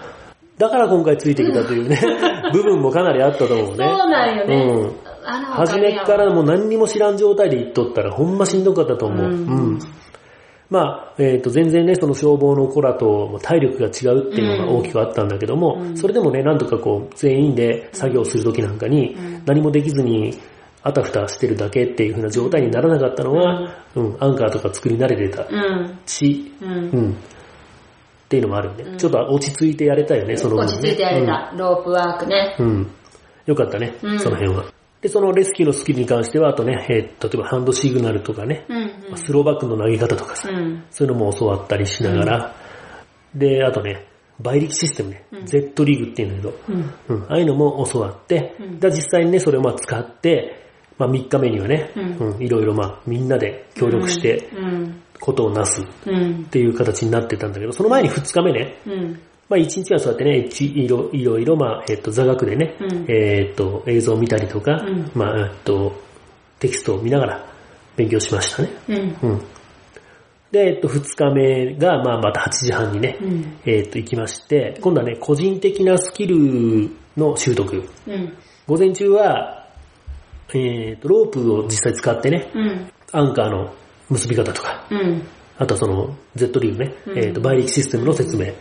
[0.57, 1.99] だから今回ついてきたというね、
[2.53, 3.85] 部分もかなりあったと思うそうね。
[3.85, 4.55] なんよね。
[4.55, 9.25] うん初めっからもう何にも知らん状態で行っとったらほんましんどかったと思う。
[9.25, 9.37] ううん
[9.73, 9.79] ん。
[10.69, 20.37] まあ、えっ、と、全然ね、その消防の子らと体力が違うっていうのが大きくあったんだけども、うんそれでもね、なんとかこう、全員で作業するときなんかにうん、何もできずに、
[20.87, 25.99] あたふたしてるだけっていう風な状態にならなかったのは、うん、アンカーとか作り慣れてたうん。
[26.05, 26.65] し、う。
[26.65, 27.11] うんん。
[27.11, 31.53] っていうのもあるんちょっと落ち着いてやれたよね、その分ね落ち着いてやれた。
[31.57, 32.55] ロープワークね。
[32.59, 32.67] うん。
[32.67, 32.91] うん。
[33.47, 34.65] よかったね、うんその辺は。
[35.01, 39.17] で、そのレスキューのスキルに関しては、あとね、えー例えばハンドシグナルとかね、うん。
[39.17, 40.83] スローバックの投げ方とかさ、うん。
[40.91, 42.55] そういうのも教わったりしながら、
[43.33, 44.05] で、あとね、
[44.39, 47.15] 倍力システムね、うん Z リーグっていうんだけど、うん。
[47.15, 50.64] うん、ああいうのも教わって、うんで実際にね、それをまあ使って、
[50.97, 55.01] まあ3日目にはね、うんうんいろいろまあみんなで協力してうん。
[55.19, 56.43] ことをなすっうん。
[56.45, 59.19] ていう形になってたんだけど、その前に2日目ね、うん。
[59.47, 65.93] まあ1日はそうやってね、いいろいろいろ、まあ、えっと、座学でね、うんえっと、映像を見たりとか、うんまあ、えっと、
[66.59, 67.45] テキストを見ながら
[67.95, 68.69] 勉強しましたね。
[68.89, 69.29] うん。
[69.29, 69.41] うん。
[70.51, 73.57] で、えっと、2日目が、まあ、また8時半にね、うん。
[73.65, 77.83] えっと、行きまして、今度はね、個人的なスキルの習得。
[78.07, 78.33] うん。
[78.67, 79.64] 午前中は、
[80.53, 82.91] えっと、ロープを実際使ってね、うん。
[83.11, 83.73] アンカーの
[84.09, 85.23] 結び方とか、うん。
[85.57, 88.47] あとはその Z リーグね、うんえっ、と、倍力システムの説明。
[88.47, 88.53] も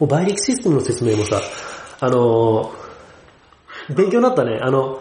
[0.00, 1.40] う倍力システムの説明もさ、
[2.00, 2.86] あのー
[3.94, 4.58] 勉強になったね。
[4.60, 5.00] あの、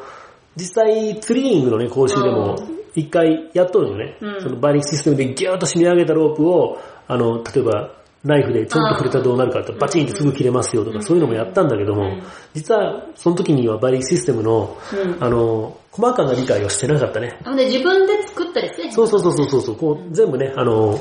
[0.56, 2.56] 実際ツリーニングのね、講習でもう
[2.96, 4.18] 一回やっとるよね。
[4.22, 7.95] うんその倍力システムでギューッと締め上げたロープを、あの、例えば、
[8.26, 12.24] ナイフでちょんと触れたらどうなるかと、バチンってすぐ切れますよとか、そういうのもやったんだけども、うん。
[12.56, 15.24] 実はその時には倍力システムの、うん。
[15.24, 17.40] あの、細かな理解をしてなかったね。
[17.44, 18.92] あのね、自分で作ったりして。
[18.92, 21.00] そうそうそうそうそうこう全部ね、あの、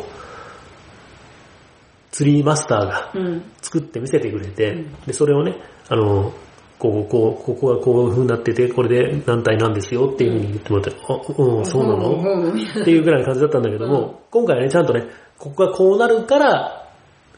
[2.12, 3.42] ツリーマスターがうん。
[3.62, 4.92] 作って見せてくれて、うん。
[5.06, 5.56] で、それをね、
[5.88, 6.30] あの、
[6.78, 12.10] こう、こう、ここがこういう風になってて、これで何体なんですよっていう風に言ってもらって、あ、うん、そうなの？
[12.10, 12.60] うん。
[12.60, 15.06] っていうぐらいの感じだったんだけども、今回はね、ちゃんとね、
[15.38, 16.83] ここがこうなるから、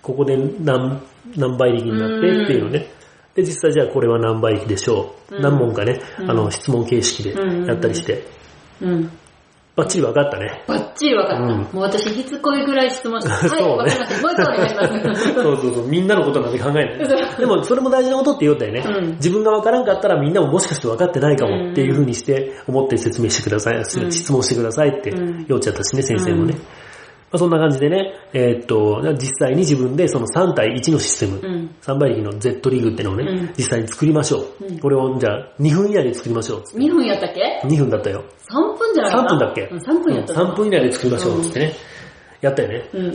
[0.06, 1.02] ここで何、
[1.36, 2.86] 何倍力になってっていうのね。
[3.34, 5.34] で、実際じゃあこれは何倍力でしょう。
[5.34, 7.34] うん何問かね、うんあの、質問形式で
[7.66, 8.24] やったりして、
[8.80, 9.10] うん。
[9.74, 10.62] バッチリ分かったね。
[10.68, 11.42] バッチリ分かった。
[11.42, 14.22] うんもう私、しつこいぐらい質問して、 はい、そうね分かりました。
[14.22, 15.34] もう一回お願いします。
[15.34, 16.98] そうそうそう、みんなのことなんて考えない。
[17.36, 18.84] でも、それも大事なことって言おったよね。
[18.86, 26.54] うん自分が分からんかったらみんなももしかして分かってないかもっていう風にして、思って説明してください、質問してくださいってうん言っちゃったしね、先生もね。
[27.32, 31.74] うんまあ、そんな感じでね、えーっと、実際に自分でその3対1のシステム、うん。
[31.82, 34.64] 3倍力の Z リーグってのをね、うん実際に作りましょう。
[34.68, 36.60] うんこれをじゃあ2分以内で作りましょう。
[36.78, 38.24] 2分やったっけ？2分だったよ。
[38.50, 39.62] ?3 分じゃなか3った分だっけ？
[39.62, 40.34] うん ?3 分やった。
[40.34, 41.72] 3分以内で作りましょうってね。
[42.42, 42.88] やったよね。
[42.92, 43.14] うんうん。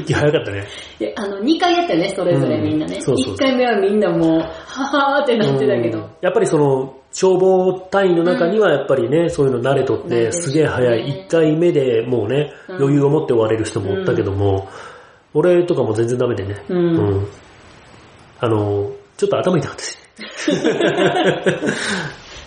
[0.00, 0.64] ッキー早かったね。
[0.98, 3.00] で、あの、2回やったよね、それぞれうんみんなね。
[3.00, 4.44] そうそうそう1回目はみんなもう、は
[4.86, 6.10] はーってなってたけうんど。
[6.22, 11.26] やっぱりその、消防隊員の中にはやっぱりね、そういうの慣れとって、すげえ早い。
[11.26, 14.68] 1回目でもうね、うん余裕を持って終われる人もおったけども、
[15.34, 16.64] 俺とかも全然ダメでね。
[16.68, 17.26] うん
[18.40, 19.96] あの、ちょっと頭痛かったし。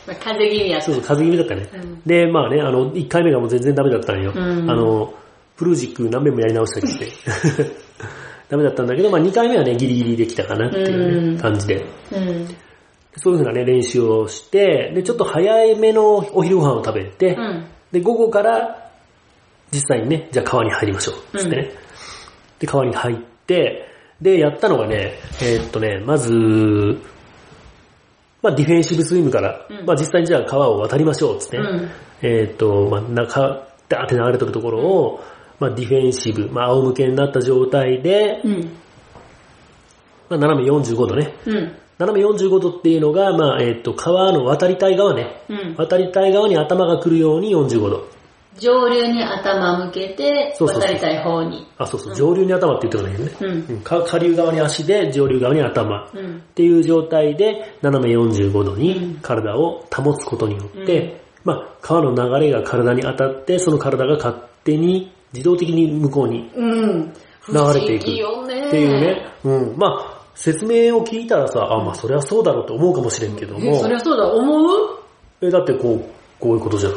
[0.07, 0.85] まあ、風邪気味やった。
[0.85, 1.81] そうそう、風邪気味だったね。
[1.83, 4.33] うんで、まあね、あの、1回目がもう全然ダメだったんよ。
[4.35, 5.13] うんあの、
[5.55, 7.07] プルージック何遍もやり直したりして。
[8.49, 11.85] ダメだったんだけど、まあ2回目はね、ギリギリできたかなっていうね、うん感じで。
[13.15, 13.21] うん。
[13.21, 17.65] そういうふうなね、練習をして、で、ちょっと早めのお昼ご飯を食べて、うん。
[17.91, 18.91] で、午後から、
[19.71, 21.37] 実際にね、じゃあ川に入りましょう。
[21.37, 21.71] つってね。
[22.59, 23.87] で、川に入って、
[24.21, 26.31] で、やったのがね、えーっとね、まず、
[28.41, 31.39] まあディフェンシブスイムから、うんまあ実際にじゃあ川を渡りましょう。
[31.39, 31.63] つってね。
[31.63, 31.89] うん
[32.21, 35.23] えーっと、まあ中、ダーって流れてるところを、
[35.59, 38.61] まあディフェンシブ、まあ仰向けになった状態で、うん。
[40.29, 41.33] まあ斜め45度ね。
[41.99, 42.05] うん。
[42.05, 45.41] 斜め45度っていうのが、まあ、えーっと、川の渡りたい側ね。
[45.49, 45.75] うん。
[45.77, 48.07] 渡りたい側に頭が来るように45度。
[48.57, 51.67] 上流に頭向けて、渡りたい方に。
[51.77, 53.65] あ、そうそう、上流に頭って言ってもいいよね。
[53.67, 53.81] うん。
[53.83, 56.09] 下流側に足で、上流側に頭。
[56.13, 56.37] うん。
[56.37, 67.13] っていう状態で、斜め45度うんに体を保つことによって、うんまあ、川の流れが体に当たって、その体が勝手に、自動的に向こうにうん。
[67.49, 68.03] 流れていく。
[68.03, 69.27] っていうね。
[69.43, 69.77] うん。
[69.77, 74.99] まあ、説明を聞いたらさ、あ、まあ、それはそうだろうと思うかもしれんけどえ、もそ、りゃそうだ、思う？
[75.41, 76.05] え、だってこう、
[76.39, 76.93] こういうことじゃん。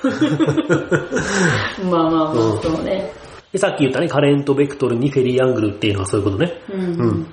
[1.90, 3.12] まあまあまあ、うんそうね。
[3.52, 6.60] で、さっき言ったね、カレントベクトルにフェリーアングルっていうのはそういうことね。
[6.70, 6.72] う。
[6.74, 6.80] うん
[7.22, 7.26] ん。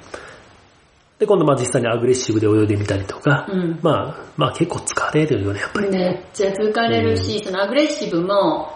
[1.20, 5.90] で、今度まあ実際にアグレッシブで泳いでみたりとか、うんまあ、まあ結構疲れるよね、やっぱり。
[5.90, 8.70] めっちゃ疲れるし、そのアグレッシブも、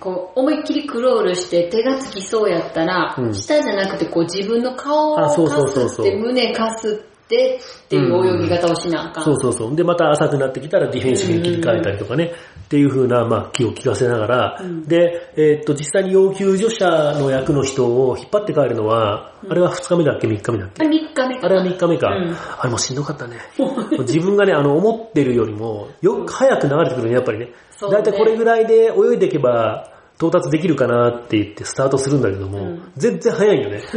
[0.00, 3.34] こう、思いっきりクロールして手がつきそうやったら、うん。
[3.34, 9.24] 下じゃなくてこう自分の顔をかすって、胸かすってっていう泳ぎ方をしなあかん。
[9.24, 9.76] そうそうそう。
[9.76, 12.32] で、また浅くなってきたらディフェンシブに切り替えたりとかね、
[12.64, 16.86] っていう風な、まあ、気を利かせながら、うんで、えーっと、実際に要救助者
[17.18, 20.84] の役の人を引っ張って帰るのは、あれは2日目だっけ ?3 日目だっけ？
[20.84, 21.38] あれ3日目。
[21.40, 22.08] あれは3日目か。
[22.08, 23.38] うんあれもしんどかったね。
[24.00, 27.46] 自分がね、あの、思ってるよりも、よく早く流れてくるね、やっぱりね。
[27.46, 27.52] ね
[27.90, 33.82] だいたいこれぐらいで泳いでいけば、到達できるかなって言ってスタートするんだけども、うん全然早いよね。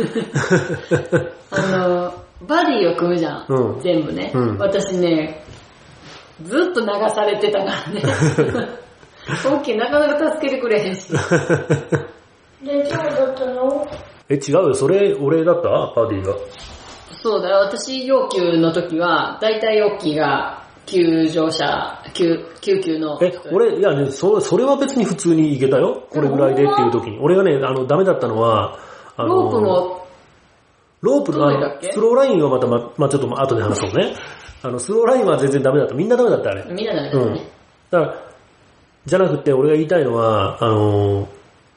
[1.51, 3.45] あの、バディを組むじゃん。
[3.49, 5.43] うん全部ね、うん私ね、
[6.43, 8.01] ずっと流されてたからね。
[9.45, 11.11] オッケーなかなか助けてくれへんし。
[11.11, 13.87] 大丈夫だったの？
[14.29, 14.73] え、違うよ。
[14.73, 15.69] それ、俺だった？
[15.95, 16.33] パーティーが。
[17.21, 23.19] そうだよ、私、要求の時は、だいたいオッキーが、救助者、救、救急の。
[23.21, 26.07] え、俺、いやね、そそれは別に普通に行けたよ。
[26.09, 27.19] これぐらいでっていう時に。
[27.19, 28.77] 俺がね、あの、ダメだったのは、
[29.17, 30.06] あのロープも、
[31.01, 31.91] ロープのあのどれだっけ？
[31.91, 34.15] throw line はまたま、まあちょっと後で話そうね。
[34.63, 35.93] あの、 throw line は全然ダメだった。
[35.95, 36.65] みんなダメだった、あれ。
[36.73, 37.47] みんなダメだうんったね。。
[37.91, 38.15] だから、
[39.05, 41.27] じゃなくて俺が言いたいのは、あの、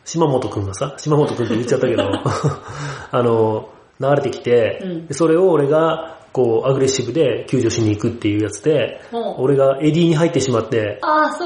[0.04, 2.02] 島本くんがさ、島本くんって言っちゃったけど、
[3.12, 3.68] あの、
[4.00, 9.00] 流れてきて、うんでそれを俺が、こう、 aggressive で救助しに行くっていうやつで、
[9.38, 11.00] 俺が eddy に入ってしまって、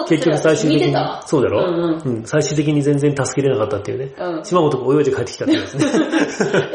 [0.09, 0.95] 結局最終的に
[1.27, 2.17] そうだろ、うんうん。
[2.19, 4.13] うん、最終的に全然助けれなかったっていうね。
[4.19, 5.85] うん島本くん泳いで帰ってきたってやつね。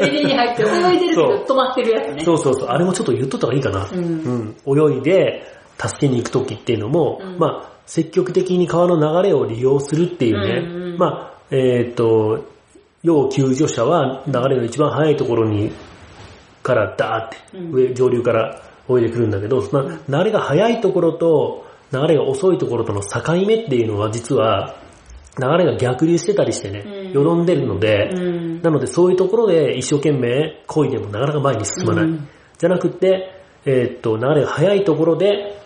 [0.00, 2.24] エリに入って泳いでるけど止まってるやつね。
[2.24, 2.68] そうそうそう。
[2.68, 3.86] あれもちょっと言っとった方がいいかな。
[3.92, 5.44] うんうん泳いで
[5.78, 10.68] 助けに行くときっていうのも、うんまあ、積極的に川の流れを利用するっていうね。
[10.68, 12.44] うんうんまあ、えっ、と、
[13.02, 15.72] 要救助者は流れの一番速いところに、
[16.62, 24.76] からダーって、うん上、上流から泳いでくるんだけど、その流れが速いところと流れが遅いところとの境目っていうのは実は、
[25.38, 28.62] 流れが逆流してたりしてね、うんよろんでるので、うん。
[28.62, 32.04] なのでそういうところで一生懸命漕いでもなかなか前に進まない。
[32.04, 33.32] うんじゃなくって、
[33.64, 35.58] えーっと、流れが速いところで、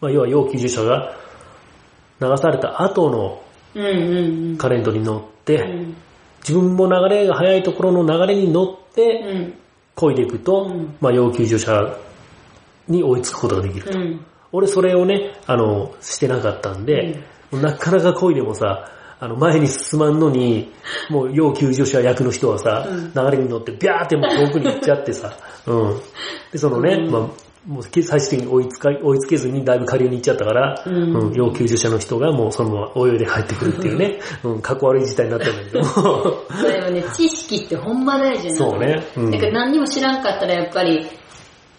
[0.00, 1.14] まあ、要は要救助者が
[2.20, 3.40] 流された後の。
[4.58, 5.96] カレントに乗って、うん
[6.46, 9.54] 自分も流れが速いところの流れに乗ってうん。
[9.96, 11.98] 漕いでいくと、うんまあ、要救助者
[12.88, 13.98] に追いつくことができると。
[13.98, 14.24] うん。
[14.52, 20.72] 俺それをね、あの、してなかったんで、なかなか漕いでもさ、あの、前に進まんのに、
[21.08, 26.00] もう、要救助者役の人はさ、うん流れに乗って、ビャーってもう遠くに行っちゃってさ、うん。
[26.52, 27.28] で、そのね、うんまあ、
[27.66, 30.94] もう最終的に追いつか、追いつけずにだいぶ下流に行っちゃったから、うん。
[31.28, 35.80] うん、要救助者の人がもうそのまま泳いで帰ってくるっていうね、うん、かっこ悪い事態になったんだけど。
[35.80, 35.88] も、
[36.60, 38.70] それはね、知識ってほんま大事なの。
[38.70, 39.06] そうね。
[39.16, 39.30] うん。
[39.30, 41.06] だから何にも知らんかったらやっぱり、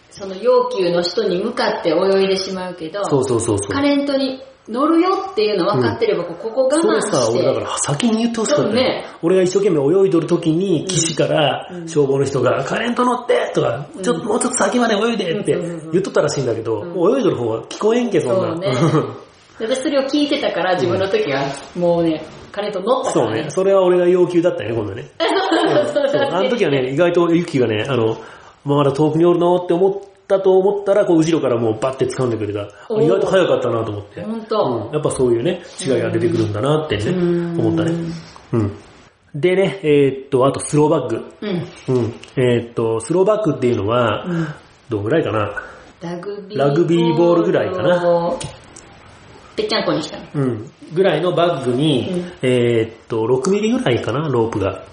[0.10, 3.67] その要求の人に向かって泳いでしまうけど、そうそうそうそう。
[3.69, 7.38] カレントに乗るよっていうの分かってれば、ここ我慢それさ、して。
[7.38, 8.73] 俺だから先に言ってほしかった。
[8.73, 9.06] ね。
[9.21, 13.51] 俺が一生懸命泳いどる時に、岸から消防の人が、カレント乗って？
[13.54, 18.49] とか、ちょっともうちょっと先まで泳いでってうん言っとったらしいんだけど、泳いどる方は聞こえんけ、そんな。
[18.49, 18.71] そうね。
[19.60, 21.43] 私それを聞いてたから、自分の時は
[21.78, 23.34] もうね、カレント乗ったからね。
[23.34, 23.49] そうね。。
[23.51, 25.06] それは俺が要求だったよね、今度ね。
[25.93, 28.17] そうそうあの時はね、意外とユキがね、あの、
[28.65, 29.58] まだ遠くにおるの？
[29.58, 29.93] って思っ
[30.27, 32.61] たと思ったら、こう、後ろからもうバッて掴んでくれた。
[33.01, 34.21] 意外と早かったなと思って。
[34.21, 37.95] ほんとうんやっぱそういうね、違いが出てくるんだなってね、うん思ったね。
[38.53, 38.71] うん。
[39.33, 41.25] でね、えーっと、あとスローバッグ。
[41.41, 41.49] うん。
[41.95, 42.13] うん。
[42.38, 44.47] えーっと、スローバッグっていうのは、うん
[44.88, 45.51] どんぐらいかな？
[46.01, 48.38] ラグビーラグビーボールぐらいかなを
[49.55, 50.25] ぺっちゃんこにしたの。
[50.35, 50.71] うん。
[50.93, 54.83] ぐらいのバッグに、うんえーっと、6ミリぐらいかな、ロープが。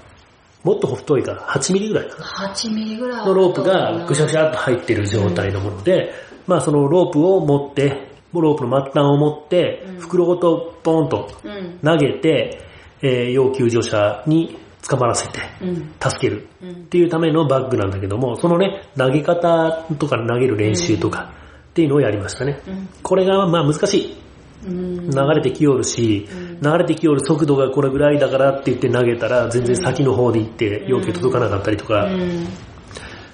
[0.64, 2.24] もっと太いから、8ミリぐらいかな。
[2.54, 6.12] 8ミリぐらいのロープがぐしゃぐしゃっと入ってる状態のもので、
[6.46, 11.78] まあそのロープを持って、ロープの末端を持ってうん、袋ごとポーンとうん。
[11.84, 12.60] 投げて、
[13.02, 14.56] えー要救助者に
[14.88, 15.92] 捕まらせて、うん。
[16.00, 21.32] 助けるうんっていうためのバッグなんだけども、そのね、投げ方とか投げる練習とか
[21.70, 22.60] っていうのをやりましたね。
[22.66, 22.88] うん。
[23.02, 24.21] これがまあ難しい。
[24.64, 25.10] うん。
[25.10, 26.28] 流れてきよるし、
[26.62, 32.46] 流れてきよる速度がこれぐらいだからって言って投げたら全然先の方で行って要求届かなかったりとか、うん。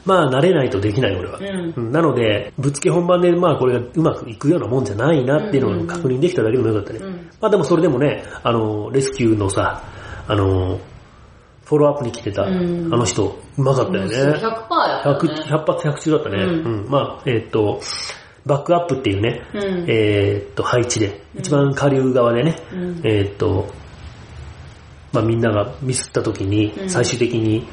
[0.05, 1.39] まあ慣れないとできない俺は。
[1.77, 7.01] なので、ぶっつけ本番でまあこれがうまくいくようなもんじゃないなっていうのを確認できただけでもよかったね。
[7.01, 9.85] うんまあでもそれでもね、あの、レスキューのさ、
[10.27, 10.81] あの、
[11.65, 14.17] フォローアップに来てた、うんあの人、うまかったよね。
[14.17, 15.41] 100%やった 100, ね。
[15.43, 16.37] 100発100中だったね。
[16.39, 16.89] ううんん。
[16.89, 17.81] まあ、えっ、と、
[18.49, 19.85] バックアップっていうね、うん。
[19.89, 23.01] えっ、と、配置で、一番下流側でね、うん。
[23.05, 23.69] えっ、と、
[25.13, 26.91] まあみんながミスった時にう、ん。
[26.91, 27.69] 最終的に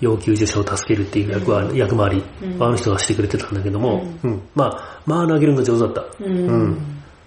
[0.00, 2.62] 要救助者を助けるっていう役割、役回り、うん。
[2.62, 4.42] あの人がしてくれてたんだけども、うん。
[4.56, 6.24] まあ、まあ投げるのが上手だった。
[6.24, 6.76] うん。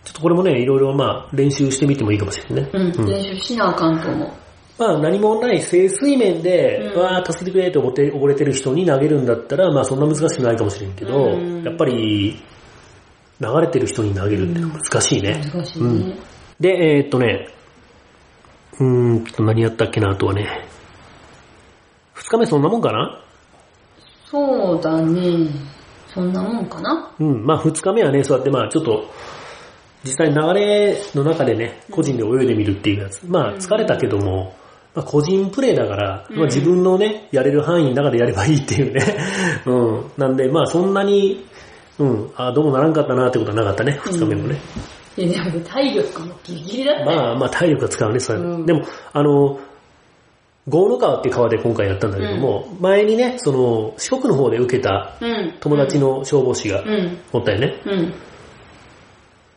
[0.03, 2.69] ちょっとこれもね、いろいろまあ練習してみてもいいかもしれないね。
[2.73, 3.05] うん。
[3.07, 4.31] 練習しなあかんと思う。
[4.77, 7.01] まあ何もない清水面で、うん。
[7.01, 11.63] わー助けてくれって溺れてる人に投げるんだったら、まあそんな難しくないかもしれんけど、うん。
[11.63, 12.43] やっぱり
[13.43, 15.41] 流れてる人に投げるって難しいね。
[15.53, 16.17] 難しいうんね。
[16.60, 17.49] で、えーっとね、
[18.79, 20.47] うーんと何やったっけな、あとはね。
[22.13, 23.23] 二日目そんなもんかな？
[24.25, 25.49] そうだね。
[26.08, 27.13] そんなもんかな？
[27.19, 29.12] うん、まあ二日目はね、そうやってまあちょっと、
[30.03, 33.23] 実際流れの中でね、個人で泳いでみるっていうやつ。
[33.27, 34.56] まあ疲れたけども、
[34.95, 39.01] まあ個人プレイだから、まあ自分のね、やれる範囲の中でやればいいっていうね。
[39.65, 40.12] うん。
[40.17, 41.45] なんでまあそんなに、
[41.99, 42.32] うん。
[42.36, 44.60] あどうもならんかったなってことはなかったね、二日目もね。
[45.15, 47.06] いや、でも体力もギリギリだったよ。
[47.06, 49.60] まあまあ体力は使うね、それ、うんでも、あの、
[50.67, 55.53] 郷野川っていう川で今回やったんだけども、前にね、その、四国の方で受けたうん。
[55.60, 57.17] 友達の消防士がうん。
[57.34, 57.82] おったよね。
[57.86, 58.13] うん。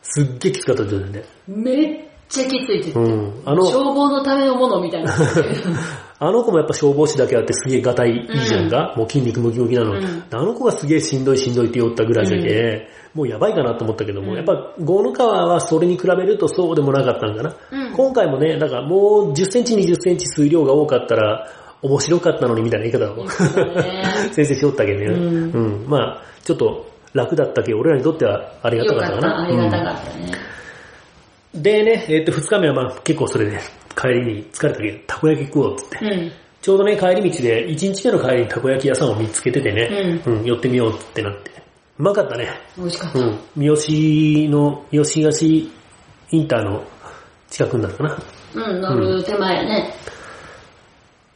[0.03, 1.29] すっげえきつかったって言ってたよね。
[1.47, 3.41] めっちゃきついってう言ってん。
[3.45, 5.13] あの、消防のためのものみたいな。
[6.19, 10.23] あの子もやっぱ消防士だけあってすげえガタイいいじゃんか、もう筋肉ムキムキなの、うん。
[10.31, 17.55] あの子がすげえしんどいしんどいって言ったぐらいだけ、もうやばいかなと思ったけども、うんやっぱ郷野川はそれに比べるとそうでもなかったんかな。
[17.71, 17.93] うん。
[17.93, 21.47] 今回もね、だからもう10センチ20センチ水量が多かったら
[21.83, 23.23] 面白かったのにみたいな言い方を、
[23.83, 24.03] ね。
[24.31, 25.85] 先生しよったけどね、ううん。
[25.87, 29.43] まあちょっと楽だったけど、俺らにとってはありがたよかった、かったかな。
[29.45, 30.31] ありがたかったね。
[31.57, 33.59] うんでね、えっと、2日目はまあ結構それで、
[33.95, 36.05] 帰りに疲れたけど、たこ焼き食おうっつって。
[36.05, 36.31] うん。
[36.61, 41.51] ちょうどね、帰り道で、1日目の帰りにたこ焼き屋さんを見つけててね、うん、寄ってみようってなって。
[41.97, 42.49] うまかったね。
[42.77, 43.19] 美味しかった。
[43.19, 43.39] うん。
[43.55, 45.71] 三好の、三好東
[46.31, 46.83] インターの
[47.49, 48.17] 近くになるかな。
[48.53, 49.93] うん、乗る手前ね。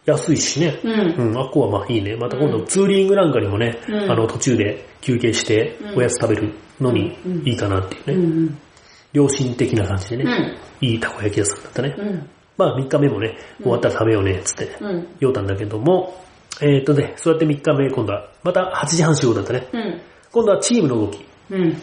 [0.06, 0.80] 安いしね。
[0.84, 1.30] うん。
[1.30, 2.16] うん、あっこはまあいいね。
[2.16, 8.46] また今度ツーリングなんかにもね、うんあの途中で休憩してうんおやつ食べるのにうんいいかなっていううね。
[8.46, 8.58] ん。
[9.14, 10.88] 良心的な感じでね、うん。
[10.88, 11.96] いいたこ焼き屋さんだったね。
[11.98, 12.30] うん。
[12.58, 15.08] まあ3日目もね、終わったら食べようね、っつって、うん。
[15.20, 16.22] 言おうたんだけども、
[16.62, 19.68] えーっとね、そうやって3日目、今度は、また8時半集合だったね。
[19.74, 20.02] うん。
[20.32, 21.26] 今度はチームの動き。
[21.50, 21.78] うん。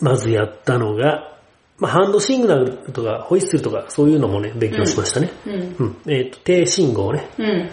[0.00, 1.36] まずやったのが、
[1.78, 5.30] まあ、ハンドシングナルとか、ホイッスルとか、そういうのもね、勉強しましたね。
[5.46, 5.54] うん。
[5.78, 5.96] うん。
[6.06, 7.28] えーっと、低信号ね。
[7.38, 7.70] うん。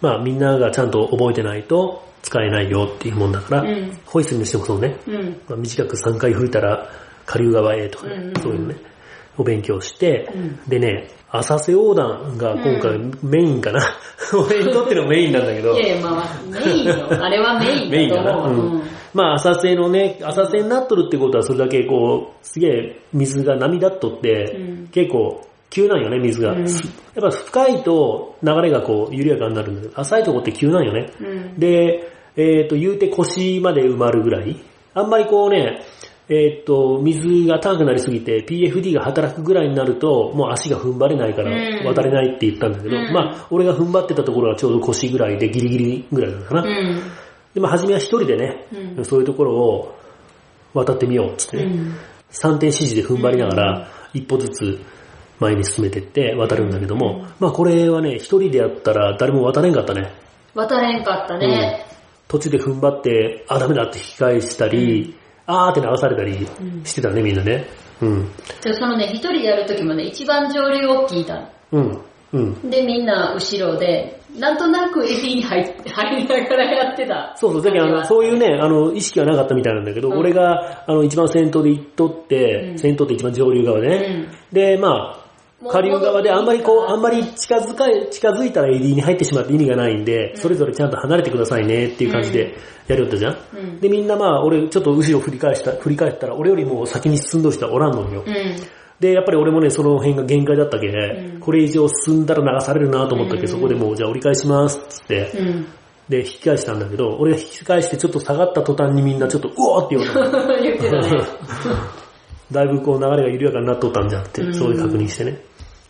[0.00, 4.96] まあ、みんながちゃんと覚えてないと使えないよっていうもんだから、うんホイッスルにしてもそうね。
[5.06, 5.40] うん。
[5.48, 6.90] まあ、短く3回吹いたら、
[7.26, 8.76] 下流側へとかね、うんうんうんそういうのね、
[9.38, 13.80] を勉強して、うんでね、浅瀬横断が今回メインかな。
[14.32, 16.94] 俺にとってのメインなんだけどい、やいや、まあ、メインよ。
[17.10, 18.46] あれはメインメインかな。
[18.46, 18.50] う。
[18.50, 18.82] うん。
[19.12, 26.52] まあ浅瀬のね、浅瀬になっとるってことはそれだけこう、すげえ水が波立っとって、うん結構急なんよね、水が。
[26.52, 31.10] うんやっぱ深いと流れがこう緩やかになるんだけど、浅いとこって急なんよね。
[31.20, 31.58] うん。
[31.58, 34.56] で、えっ、と、言うて腰まで埋まるぐらい。
[34.94, 35.82] あんまりこうね、
[36.28, 46.62] えっ、と、水が高くなりすぎて PFD が働くぐらいになると、もう足が踏ん張れないからうん渡れないって言ったんだけど、うんまあ、俺が踏ん張ってたところはちょうど腰ぐらいでギリギリぐらいなのかな。
[46.62, 47.02] うん。
[47.52, 49.98] で、まあ、初めは一人でね、うんそういうところを
[50.72, 51.94] 渡ってみようっつってね、うん。
[52.30, 54.80] 三点指示で踏ん張りながら、一歩ずつ
[55.40, 60.10] 前に進めてって渡るんだけども、まあこれはね、一人でやったら誰も渡れんかったね。
[60.54, 61.84] 渡れんかったね。
[62.28, 65.14] 途中で踏ん張って、あ、ダメだって引き返したり、
[65.46, 66.46] あーって流されたり
[66.84, 67.66] してたね、みんなね。
[68.00, 68.30] うん。
[68.62, 71.48] でそのね、一人でやるときもね、一番上流を聞いたの。
[71.72, 72.00] うん。
[72.32, 72.70] うん。
[72.70, 77.34] で、みんな後ろで、なんとなくエビに入 入りながらやってた。
[77.36, 85.23] そうそう、だけどあの、そういうね、あの、意識はなかったみたいなんだけど、うん俺が、あの、一番先頭で行っとって、うん先頭って一番上流側でね、で、まあ、
[85.70, 93.38] 下流側であんまりこう、あんまり近づかい、近づいたら AD に入ってしまって意味がないんで、うんそれぞれちゃんと離れてくださいねっていう感じでやるよったじゃん。
[93.54, 93.80] うん。
[93.80, 98.24] で、みんなまあ、俺ちょっと後ろ振り返した、振り返ったら、俺よりも先に進んどる人はおらんのよ。
[98.26, 98.34] うん。
[99.00, 105.66] で、やっぱり俺もね、その辺が限界だったけ、んこれ以上進んだら流されるなと思ったけ、うんそこでもうじゃあ折り返しますっつって、うん。
[106.08, 110.60] で、引き返したんだけど、俺が引き返してちょっと下がった途端にみんなちょっと、うおーって言うの。
[110.62, 111.22] 言ってたね。
[112.52, 115.40] だいぶこう流れが緩やかになっとったんじゃんって、うんそういう確認してね。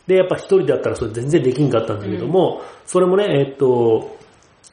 [0.06, 4.16] で、やっぱ一人だったらそれ全然できんかったんだけども、それもね、えっと、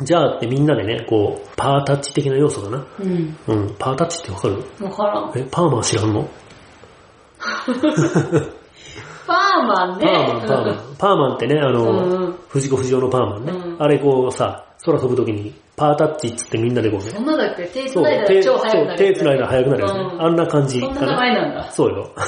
[0.01, 2.85] じゃあってみんなでね、こう、パータッチ的な要素かな。
[2.99, 3.37] うん。
[3.47, 4.57] うん、パータッチってわかる？
[4.85, 5.31] わからん。
[5.37, 6.27] え、パーマン知らんの？
[9.27, 10.05] パーマンね。
[10.07, 10.75] パーマン、パーマン。
[10.97, 13.51] パーマンってね、あの、うん藤子不二雄のパーマンね。
[13.53, 17.05] うんあれこうさ、空飛ぶときに、パータッチっつってみんなでこうね。
[17.11, 17.63] そんなだっけ？
[17.67, 18.97] 手そう、繋いだ手、ら超速くなる。
[18.97, 19.99] 手繋いだら速くなるよね。
[20.13, 21.71] うんあんな感じかそんな名前なんだ。
[21.71, 22.09] そうよ。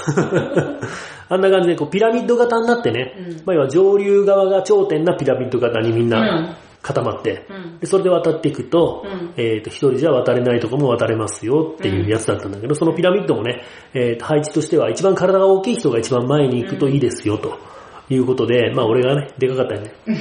[1.29, 7.79] あんな感じでこうピラミッド型になってね、うんまあ、要は上流側が頂点なピラミッド型にみんうなん固まって、うん。
[7.79, 13.63] でそれで渡っていくと、うんえっ、と、一人じゃ渡れないとこも渡れますよっていうやつだったんだけど、そのピラミッドもね、
[13.93, 17.57] えーと配置としては一番体が大きい人が一番前に行くといいですよと
[18.09, 19.93] いうことで、まあ俺がね、でかかったよね。
[20.07, 20.13] うん。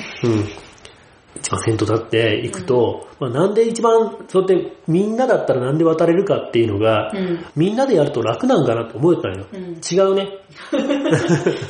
[1.37, 7.45] 一番先頭立って行くと、まあなんで一番、そうやってみんなだったらなんで渡れるかっていうのが、うん。
[7.57, 9.47] みんなでやると楽なんかなって思えたんよ。
[9.53, 10.29] うん違うね。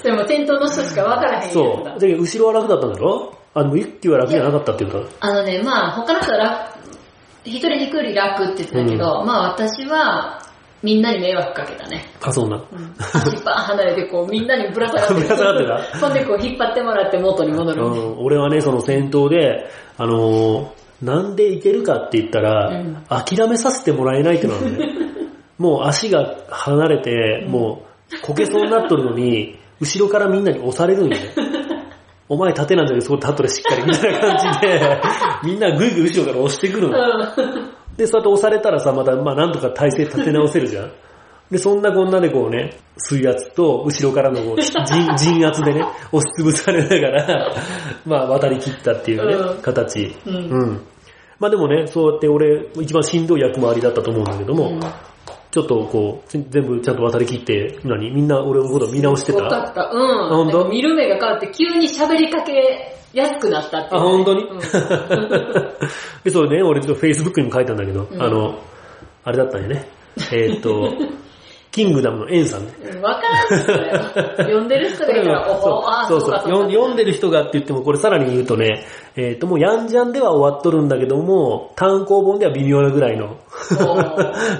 [0.03, 1.85] でも先頭の人しか分からへんそう。
[1.85, 2.01] だだ。
[2.01, 3.33] けど後ろは楽だったんだろ？
[3.55, 4.99] あ、でもユッキーは楽じゃなかったっていうか。
[5.21, 6.79] あのね、まあ他の人は楽、
[7.45, 10.41] 一人で行くより楽って言ってたけど、まあ私は
[10.83, 12.05] みんなに迷惑かけたね。
[12.21, 12.57] あ、そんな。
[12.57, 17.85] うん足バーン離れてこうみんなにぶら下がってぶら下がってたほんでこう引っ張ってもらって元に戻る。
[17.85, 19.67] うん、俺はね、その先頭で、
[19.97, 24.79] あのーなんでいけるかって言ったら、うん諦めさせてもらえないってのはね、
[25.59, 31.19] もう足が離れて、もうこけそうになっとるのに、後ろからみんなに押されるんよね。
[32.29, 35.03] お前縦なんだけどそこ立っとれしっかりみたいな感じで、
[35.45, 36.97] みんなぐいぐい後ろから押してくるの。
[37.97, 40.91] で、そうやって押されたらさ、また、まあなんとか体勢立て直せるじゃん。
[41.51, 47.53] で、そんなこんなでこうね、水圧と後ろからのこう 陣陣圧でね、押しつぶされながら、
[48.07, 50.15] まあ渡り切ったっていうね、うん形。
[50.27, 50.81] うんうん。
[51.39, 54.81] まあでもね、そうやって俺、一番しんどい役回りだったと思うんだけども、うん
[55.53, 58.11] ちょっとこう、全部ちゃんと渡り切って、何？
[58.11, 59.43] みんな俺のこと見直してた？
[59.45, 59.91] よかった。
[59.93, 60.49] うん。
[60.49, 64.01] んか見る目が変わって急に喋りかけやすくなったっていう。
[64.01, 64.59] あ、ね、本当に、うん。
[66.25, 68.23] で、 そうね、俺ちょっと Facebook にも書いたんだけど、うん。
[68.23, 68.59] あの、
[69.25, 69.89] あれだったんよね。
[70.33, 70.93] えーっと、
[71.73, 72.73] キングダムのエンさんね。
[72.85, 73.99] うんわからん人だよ。
[74.37, 76.31] 読んでる人がいたら、 おほ、あ、そうそう。
[76.31, 78.85] か読ん読んでる人がって言っても、これさらに言うとね、
[79.17, 83.37] えーっと、もうヤンジャンでは終わっとるんだけども、単行本では微妙なぐらいの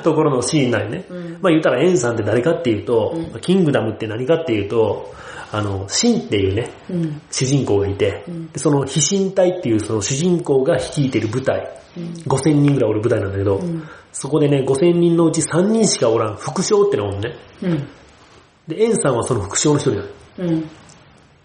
[0.03, 1.05] ところのシーンなんよね。
[1.11, 1.39] うん。
[1.41, 3.41] まあ言ったらエンさんって誰かっていうと、うん。
[3.41, 5.13] キングダムって何かっていうと、
[5.53, 7.21] あの、シンっていうね、うん。
[7.31, 17.37] 主人公がいて、うんでその飛信隊っていうその主人公が率いてる部隊、うん5000人ぐらいおる部隊なんだけど、うんそこでね、5000人のうち3人しかおらん副将ってのがおるね。
[17.63, 17.89] うん。
[18.69, 20.09] で、エンさんはその副将の一人なの。
[20.39, 20.71] うん。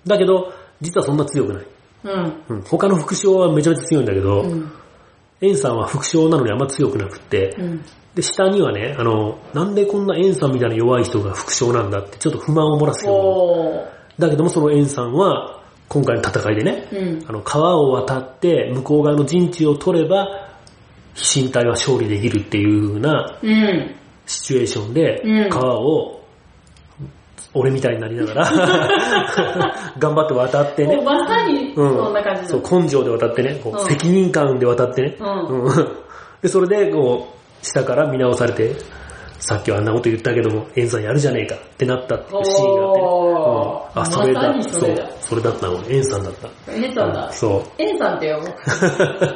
[0.05, 1.65] だけど、実はそんな強くない。
[2.03, 2.43] うん。
[2.49, 4.71] うん、他の副将はめちゃめちゃ強いんだけど、うん。
[5.39, 7.85] エンさんは副将なのにあんま強くなくって、うん。
[8.15, 13.96] で、下にはね、あの、なんでこんなエンさんみたいな弱い人が副将なんだってちょっと不満を漏らすような。
[14.19, 17.25] だけどもそのエンさんは、今回の戦いでね、うん。
[17.27, 20.49] あの、川を渡って向こう側の陣地を取れば、
[21.13, 23.95] 飛信隊は勝利できるっていう風なうん。
[24.25, 26.21] シチュエーションでうん、川を、
[27.53, 28.51] 俺みたいになりながら、
[29.97, 31.01] 頑張って渡ってね。
[31.01, 31.95] まさに、うん。
[31.95, 32.81] そんな感じそう、の。
[32.81, 33.85] 根性で渡ってね、こううん。
[33.85, 35.63] 責任感で渡ってね、うん。
[35.63, 35.87] うん。
[36.41, 38.75] で、それで、こう、下から見直されて、
[39.39, 46.49] さっきはあんなこと言ったけども、演算やるじゃねえかってなったっていうシーンがあってね、うんあ、それだ、それだう、それだったの、演算だった。
[46.73, 47.31] エンさんだ。
[47.31, 47.81] そう。
[47.81, 48.41] エンさんって呼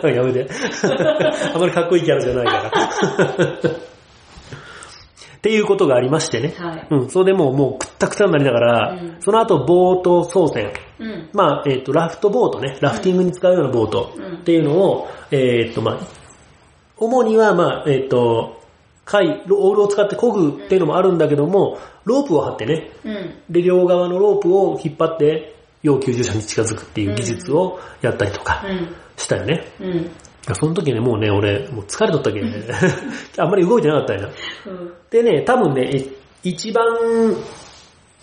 [0.01, 0.09] ぶ。
[0.09, 0.47] やめて。
[1.53, 2.71] あまりかっこいいキャラじゃないから。
[5.37, 6.53] っていうことがありましてね。
[6.55, 6.87] はい。
[6.91, 10.71] うん、それでもう、もうくったくたになりながら、うんその後、ボート操船。
[10.99, 11.29] うん。
[11.33, 15.97] まあ、えっ、と、ラフトボートね、ラフティングに使うようなボートうんっていうのを、えっ、と、まあ、
[16.97, 18.60] 主には、まあ、えっ、と、
[19.11, 23.35] 貝、オールを使って漕ぐっていうのもあるんだけども、ロープを張ってね、うん。
[23.49, 28.95] で、両側のロープを引っ張って、要救助者に近づくっていう技術をやったりとかうん。
[29.17, 29.65] したよね。
[29.81, 30.11] うん。
[30.55, 32.63] その時ね、もうね、俺、もう疲れとったけどね、
[33.37, 34.29] あんまり動いてなかったんやな。
[34.67, 34.93] うん。
[35.09, 36.05] でね、多分ね、え
[36.43, 36.85] 一番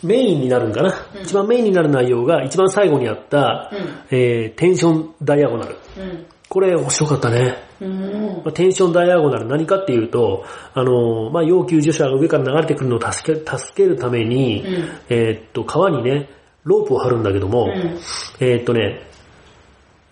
[0.02, 3.70] メインになるんかな、うん一番メインになる内容が一番最後にあった、
[4.10, 5.76] えーテンションダイアゴナル。
[5.98, 6.26] うん。
[6.48, 7.67] これ面白かったね。
[7.80, 8.42] うん。
[8.44, 16.28] まあテンションダイアゴナル何かっていうと、あのーまあ、要救助者が上から流れてくるのを助け助けるために、うんえーっと、川にね、
[16.64, 17.98] ロープを張るんだけども、うん。
[18.40, 19.02] えーっとね、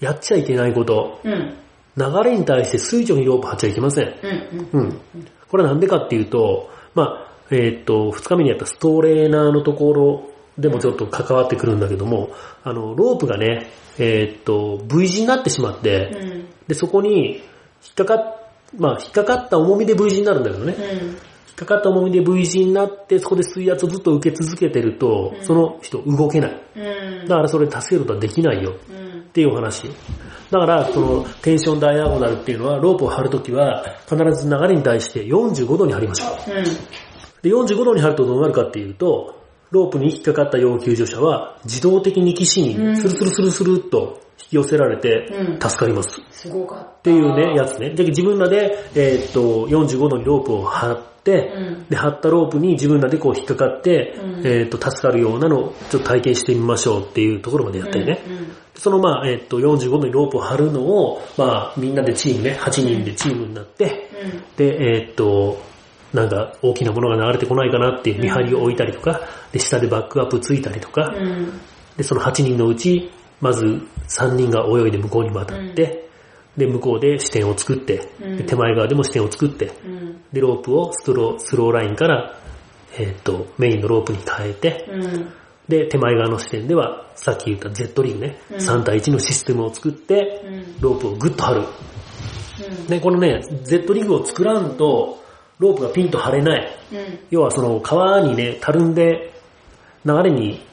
[0.00, 1.54] やっちゃいけないこと、うん。
[1.96, 4.14] 流れに対して垂直にロープ張っちゃいけません。
[4.72, 4.80] うん。
[4.80, 5.00] うん。
[5.48, 12.30] これはなんでかっていうと、まあ、えーっと、二日目にやったストーレーナーのところでもちょっと関わってくるんだけども、
[12.64, 16.46] あの、ロープがね、えーっと、V 字になってしまって、うん。
[16.66, 17.42] で、そこに、
[17.86, 20.74] 引っかかっ、まあ、引っかかった重みで V 字になるんだけどね。
[20.78, 26.62] 引っかかった重みで V 字になって、そこで水圧をずっと受け続けてると、その人動けない。
[26.76, 27.28] うん。
[27.28, 28.74] だからそれ助けることはできないよ。
[28.90, 29.20] うん。
[29.20, 29.90] っていうお話。
[30.50, 36.56] だから、このテンションダイアゴナルっていうのは、ロープを張るときは、必ず流れに対して45度に張りましょう。
[36.56, 36.64] うん。
[37.42, 39.34] で、45度に張るとどうなるかっていうと、
[39.70, 46.20] ロープに引っかかった要救助者は、自動的に岸うんにスルスルスルスルっと引き寄せられてう、ん助かります。
[46.30, 46.84] すごかった。
[46.84, 47.90] っていうね、やつね。
[47.90, 58.22] で、自分らで、えーっと、45度にロープを張って、うんで、張ったロープに自分らでこう引っかかって、うんえーっと、助かるようなのをちょっと体験してみましょうっていうところまでやったりね。
[58.28, 58.52] うん。
[58.76, 64.44] そのまあ、えーっと、45度にロープを張るのを、まあ、みんなでチームね、8人でチームになって、うん。
[64.56, 65.58] で、えーっと、
[66.12, 69.20] なんか大きなものが流れてこないかなっていう見張りを置いたりとか、
[69.52, 71.60] で、下でバックアップついたりとか、うん。
[71.96, 73.64] で、その8人のうち、まず
[74.08, 76.08] 3人が泳いで向こうに渡って、
[76.56, 78.08] で、向こうで視点を作って、
[78.46, 80.22] 手前側でも視点を作って、うん。
[80.32, 82.34] で、ロープをストロー、スローラインから、
[82.98, 85.32] えーっと、メインのロープに変えて、うん。
[85.68, 90.80] で、手前側の視点では、さっき言った Z リーグね、うん3対1のシステムを作って、うん。
[90.80, 91.60] ロープをグッと張る。
[91.60, 92.86] うん。
[92.86, 95.22] で、このね、Z リーグを作らんと、
[95.58, 96.78] ロープがピンと張れない。
[96.92, 97.18] うん。
[97.30, 99.32] 要はその川にね、たるんで、
[100.04, 100.64] 流れに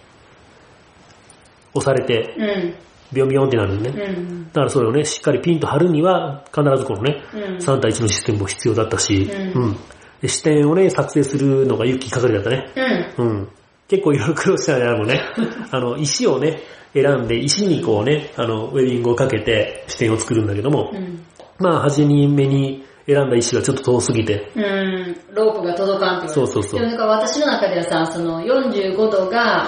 [1.73, 2.75] 押されて、うん。
[3.13, 3.89] ビヨンビヨンってなるね。
[3.89, 4.45] うん。
[4.47, 9.77] だからそれをね、しっかりピンと張るには、必ずこのね、うん3対1のシステムも必要だったし、うんうん
[10.21, 12.71] で視点をね、作成するのがユッキー係だったね。
[13.17, 13.27] うん。
[13.27, 13.49] うん。
[13.89, 15.21] 結構いろいろ苦労したね、あのね。
[15.69, 16.61] あの、石をね、
[16.93, 21.25] 選んで、石にこうね、あの、ウェディングをかけて視点を作るんだけども、うん。
[21.59, 25.17] まあ、初めに選んだ石がちょっと遠すぎて、うん。
[25.33, 26.29] ロープが届かんって。
[26.29, 29.67] そうそうそうでもなんか私の中ではさ、その45度が、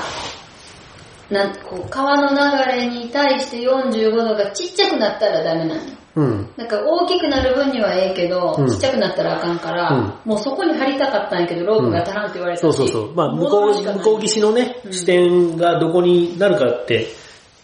[1.29, 5.81] なんこう川の流れに対して45度がちっちゃくなったらダメなのよ。
[6.15, 6.49] うん。
[6.55, 13.15] なんか大きくなる分にはええけど、うんちっちゃくなったらあかんから、もうそこに貼りたかったんやけど、ロープが足らんって言われたし、そうそうそう。
[13.15, 17.07] まあ、向こう、向こう岸のね、うん視点がどこになるかって、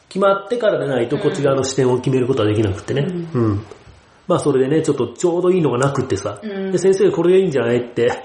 [0.10, 3.04] 決まってからでないと、こっち側の視点を決めることはできなくってね。
[3.34, 3.66] ううん。
[4.28, 6.72] まあ、それでね、ちょっとちょうどいいのがなくってさ、うん。
[6.72, 8.24] で、先生これでいいんじゃないって。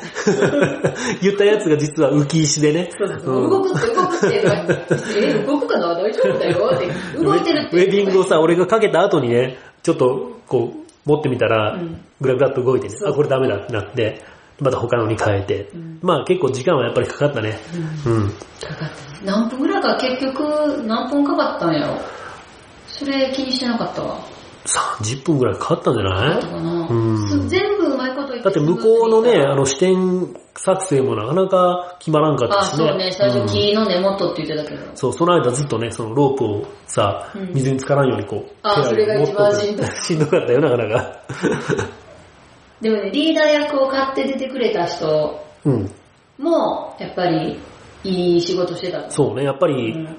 [1.23, 2.91] 言ったやつが実は浮き石でね。
[2.97, 3.51] そうそうそううん。
[3.51, 4.45] 動くって動くって。
[5.17, 5.95] え、動くかな？
[5.95, 7.77] 大丈夫だよって、動いてるって。
[7.77, 13.11] ウェディングをさ、俺がかけた後にね、ちょっとこう、持ってみたらうん、ぐらぐらっと動いてね、そう。
[13.11, 14.23] あ、これダメだってなって、
[14.61, 15.99] また他のに変えて、ん。
[16.03, 17.59] まあ結構時間はやっぱりかかったね。
[18.07, 18.29] うん。
[18.29, 19.97] かかった何分ぐらいか？
[19.97, 21.99] 結局何分かかったんやろ？
[22.87, 24.21] それ気にしてなかったわ。
[24.67, 26.41] 30分ぐらいかかったんじゃない？
[26.41, 27.49] うん。
[27.49, 32.89] 全部うまいこと言ってだって向こうのね、あの視点作成もなかなか決まらんかったあ、しね。
[32.89, 34.83] そうね、最初うん木の根元って言ってたけど。
[34.95, 39.87] そう、その間ずっとね、そのロープをさうん、水に浸からんようにこう、あそれが一番しんどい。
[39.87, 41.21] しんどかったよ、なかなか。
[42.81, 45.91] でもね、リーダー役を買って出てくれた人うん。
[46.39, 47.59] も、やっぱり、
[48.05, 50.17] いい仕事してたとそうね、やっぱうり、ん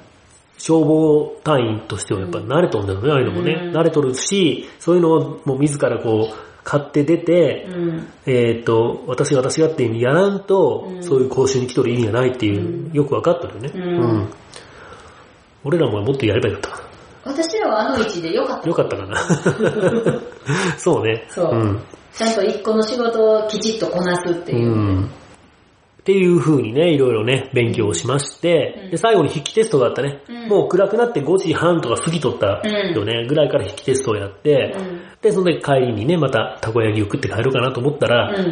[0.57, 3.53] 消防隊員としてはやっぱ慣れとんだよね、ああいうのもね。
[3.53, 8.07] うん慣れとるし、そういうのをもう自らこう、買って出て、うん。
[8.25, 13.71] えっ、と、私が私がっていうふうにやらんと、うんそういう講習に来とる意味がないっていう、よくわかってるよね。
[13.73, 14.27] うん
[15.63, 16.87] 俺らももっとやればよかったか
[17.25, 18.61] 私らはあの位置でよかっな。
[18.63, 18.69] た。
[18.69, 19.17] よかったかな。
[20.79, 21.25] そうね。
[21.29, 21.81] そううん。
[22.13, 24.75] ちゃんと一個の仕事をきちっとこなすっていうう。
[24.75, 25.09] ん。
[26.07, 30.21] っていう風にね、いろいろね、勉強をしまして、うんで、最後に筆記テストがあったね。
[30.29, 38.51] うんもう暗くなって5時半とか過ぎとったよね、ぐらいから筆記テストをやって、うんで、その時帰りにね、またたこ焼きを食って帰ろうかなと思ったら、うん。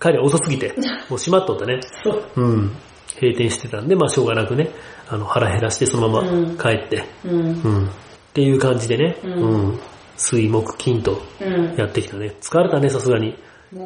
[0.00, 0.74] 帰り遅すぎて、
[1.08, 1.78] もう閉まっとったね。
[2.02, 2.22] そう。
[2.34, 2.72] うん。
[3.20, 4.70] 閉店してたんで、まあしょうがなくね、
[5.08, 6.28] あの腹減らしてそのまま
[6.60, 7.32] 帰って、うん。
[7.32, 7.86] うん。
[7.86, 7.88] っ
[8.32, 9.80] ていう感じでね、ううんん。
[10.16, 11.74] 水木金とうん。
[11.76, 12.34] やってきたね。
[12.40, 13.36] 疲れたね、さすがに。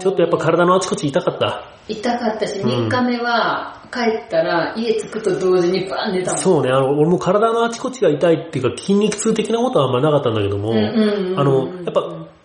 [0.00, 1.64] ちょっとやっぱ体のあちこち痛かった？
[1.88, 6.40] 痛かったし、うん3日目は帰ったら家着くと同時にバーン寝たもん。
[6.40, 12.02] そうね、あの、俺も体のあちこちが痛いっていうか筋肉痛的なことはあんまなかったんだけども、あの、やっぱ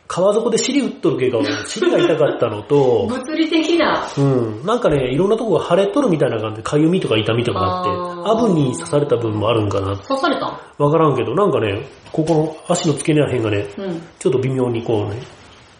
[0.07, 4.07] 川底で尻打っとる系が、 尻が痛かったのと、物理的な。
[4.17, 9.97] うん、なんかね、いろんなとこが腫れとるみたいな感じで、かゆみとか痛みとかあって、アブに刺された分もあるんかな。
[9.97, 10.57] 刺されたん？
[10.77, 14.01] わからんけど、なんかね、ここの足の付け根らへんがね、うん。
[14.19, 15.19] ちょっと微妙にこうね、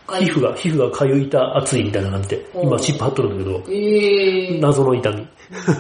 [0.07, 4.59] 皮膚が、皮膚がかゆいた熱いみたいな感じで、今チップ貼っとるんだけど、えー。
[4.59, 5.27] 謎の痛み。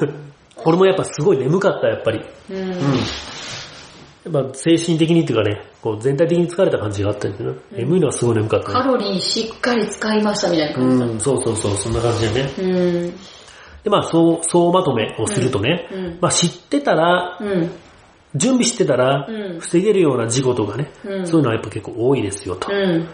[0.65, 2.21] 俺もやっぱすごい眠かった、やっぱり。
[2.49, 2.57] うん。
[2.57, 2.73] うん。
[4.33, 8.73] やっぱ精神的にっていうかね、こう全体的に疲れた感じがあったんだけど、眠いのはすごい眠かったね。
[8.73, 12.53] カロリーしっかり使いましたみたいな感じだうん、そうそうそう、そんな感じだね。
[12.57, 13.13] うん。
[13.83, 17.69] で、まあ、そう、総まとめをするとね、うんうんまあ知ってたら、うん。
[18.35, 23.07] 準備してたらうん、防げるような事故とかね、うんそういうのはやっぱ結構多いですよ、とうん。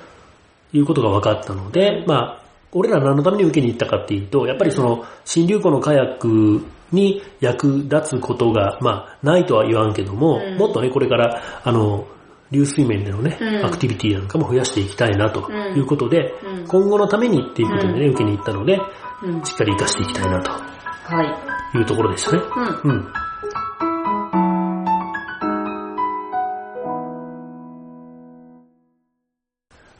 [0.73, 12.07] いうことが分かったので、まあ、俺ら何のために受けに行ったかっていうと、やっぱりその、新流行のカヤックに役立つことが、まあ、ないとは言わんけども、うんもっとね、これから、あの、
[12.51, 18.79] 流水面でのね、うんアクティビティなんかも増やしていきたいなということで、うん今後のためにっていうことでね、うん受けに行ったので、
[19.23, 19.43] うん。
[19.43, 21.23] しっかり活かしていきたいなとは
[21.73, 21.77] い。
[21.77, 22.41] いうところでしたね。
[22.83, 23.07] うん。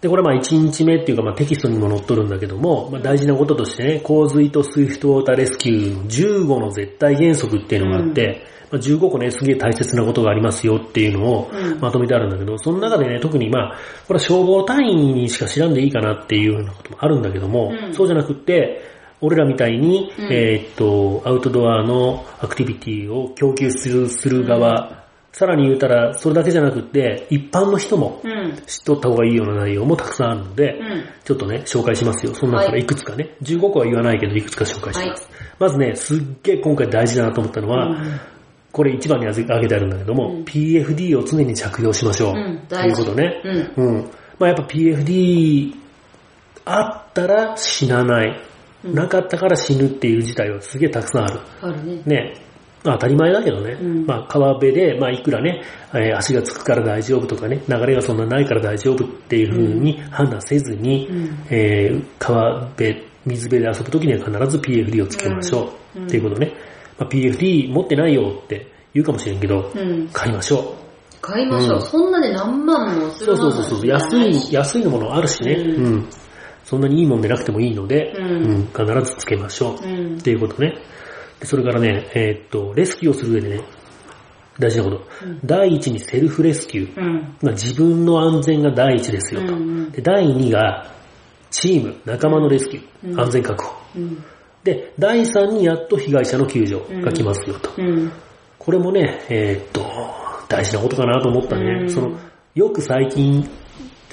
[0.01, 6.03] で、これまあ1日目っていうかまあテキストにも載っとるんだけども、まあ大事なこととしてね、洪水とスイフトウォーターレスキューの
[6.45, 11.79] 15の絶対原則っていうのがあって、まあ、15個ね、すげえ大切なことがありますよっていうのをうん。
[11.79, 13.77] まとめてあるんだけど、その中でね、特にまあ、
[14.07, 17.93] これは消防隊員にしか知らんでいいかなっていうようなこともあるんだけども、うん。
[17.93, 18.81] そうじゃなくって、
[19.21, 20.25] 俺らみたいに、うん。
[20.31, 25.03] えーっと、アウトドアのアクティビティを供給するする側、
[25.39, 28.57] さらに言うたら、それだけじゃなくって、一般の人もうん。
[28.67, 31.05] 知っとった方がいいような内容もたくさんあるので、うん。
[31.23, 32.33] ちょっとね、紹介しますよ。
[32.33, 33.37] その中からいくつかね。
[33.43, 35.29] 15個は言わないけど、いくつか紹介します。
[35.57, 38.19] まずね、すっげえ今回大事だなと思ったのは、うん
[38.71, 42.33] これ一番に挙げてあるんだけども、うん PFD を常に着用しましょう。
[42.33, 43.41] うんということね。
[43.77, 43.85] うん。
[43.85, 44.11] うん。
[44.37, 45.73] まあやっぱ PFD
[46.65, 48.27] あったら死なない。
[48.83, 51.39] うんなかったから死ぬっていう事態はすげえたくさんある。
[51.61, 52.03] あるね。
[52.05, 52.48] ね。
[52.83, 55.63] 当たり前だけどね、うんまあ川辺で、まあいくらね、
[55.93, 66.53] えー足がつくから大丈夫とかね、流れがそんなないから大丈夫っていう風に判断せずに、うんえー川辺、水辺で遊ぶときには必ず PFD をつけましょう、うんっていうことね。
[66.97, 70.07] まあ、PFD 持ってないよって言うかもしれんけど、うん。
[70.09, 70.75] 買いましょ
[71.21, 71.75] 買いましょう。
[71.77, 73.11] うんそんなで何万もう。
[73.11, 76.09] するそうそうそうそう、安い、安いのものあるしね、うんうん。
[76.63, 79.87] そんなにいいもんでなくてもいいので、うん必ずつけましょう。
[79.87, 80.21] うんっ。
[80.21, 80.75] ていうことね。
[81.39, 83.63] でそれからね、えーっと、レスキューをする上でね、
[84.59, 84.97] 大事なこと。
[85.25, 86.99] うん第一にセルフレスキュー。
[86.99, 87.35] うん。
[87.41, 89.53] まあ、自分の安全が第一ですよと。
[89.53, 90.91] うんで第二が、
[91.49, 93.73] チーム、仲間のレスキュー、うん安全確保。
[93.95, 94.23] うん。
[94.63, 97.71] で、第三にやっと被害者の救助が来ますよと。
[97.77, 98.11] うん。
[98.57, 99.81] これもね、えーっと、
[100.49, 101.83] 大事なことかなと思ったね。
[101.83, 102.17] うんその、
[102.55, 103.49] よく最近、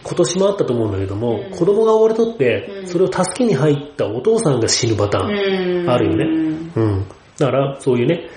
[0.04, 5.80] 今年もあったと思うんだけども、うん子供が溺れとって、うんそれを助けに入ったお父さんが死ぬパターン。
[5.82, 5.90] うん。
[5.90, 6.24] あるよね
[6.76, 7.06] うん。
[7.39, 8.28] だから、そういうね、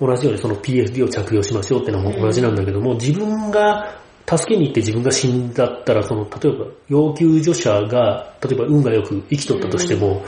[0.00, 10.24] 同じようにその PFD を着用しましょうってのも同じなんだけども、自分が助けに行って自分が死んだったら、その、例えば、要救助者が、例えば運がよく生きとったとしても、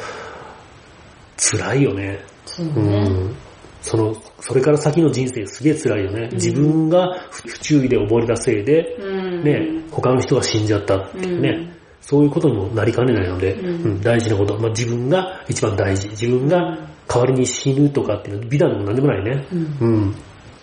[1.36, 2.20] 辛いよね。
[2.44, 2.66] そう。
[2.66, 3.34] ん。
[3.80, 6.28] その、それから先の人生すげえ辛いよね。
[6.32, 9.44] 自分が不不注意で溺れたせいで、うん。
[9.44, 11.76] ね、他の人が死んじゃったっていうね、うん
[12.06, 16.08] そういうことにもなりかねないので、うんうん大事なこと、まあ、自分が一番大事。
[16.10, 16.78] 自分が
[17.08, 19.46] 代わりに死ぬとかっていうのは美談でも何でもないね。
[19.52, 20.14] うんうん。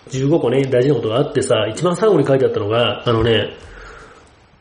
[0.08, 3.56] 15個ね、大事なことがあってさ、一番最後に書いてあったのが、あのね、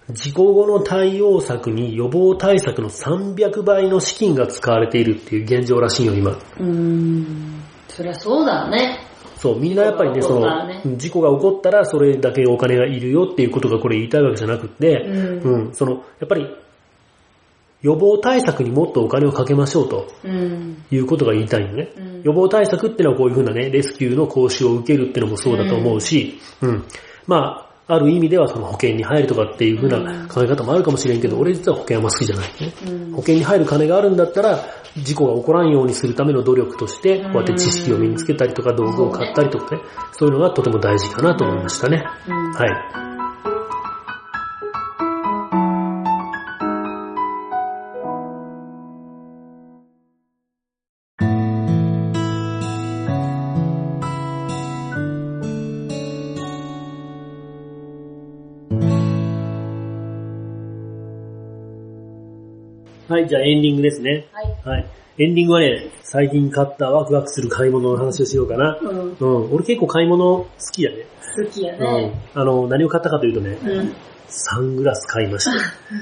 [0.10, 6.38] 事故後の対応策に予防対策の300倍の資金が使われているっていう現状らしいよ、今。
[6.60, 7.62] うん。
[7.88, 9.00] そりゃそうだね。
[9.38, 16.48] そう、みんなやっぱりね、ねの、事故が起こったらそれだけお金がいるよっていうことがこれ言いたいわけじゃなくて、うんうん、その、やっぱり、
[17.84, 20.84] 予防対策にもっとお金をかけましょうとうん。
[20.90, 21.90] いうことが言いたいのね。
[21.98, 26.86] うん予防対策ってのはこういうふうなね、レスキューの講習を受けるってのもそうだと思うし、うん。
[27.28, 32.74] まあ、ある意味ではその保険に入るとかっていうふうな考え方もあるかもしれんけど、俺実は保険は好きじゃないね。
[32.88, 34.64] うん保険に入る金があるんだったら、
[34.96, 39.82] 事故が起こらんようにするための努力として、こうやって知識を身につけたりとか、道具を買ったりとかね、
[40.14, 42.06] そういうのがとても大事かなと思いましたね。
[42.28, 43.22] うんはい。
[63.14, 64.26] はい、じゃあエンディングですね。
[64.32, 64.55] はい。
[64.66, 64.86] はい。
[65.20, 68.76] エンディングはね、最近買ったワクワクする買い物の話をしようかな。
[68.82, 69.18] うん。
[69.20, 69.53] うん。
[69.53, 71.05] 俺結構買い物好きやね。
[71.38, 72.07] 好きやうね。
[72.07, 72.14] ん。
[72.34, 73.93] あの、何を買ったかというとね、うん。
[74.30, 75.51] サングラス買いました。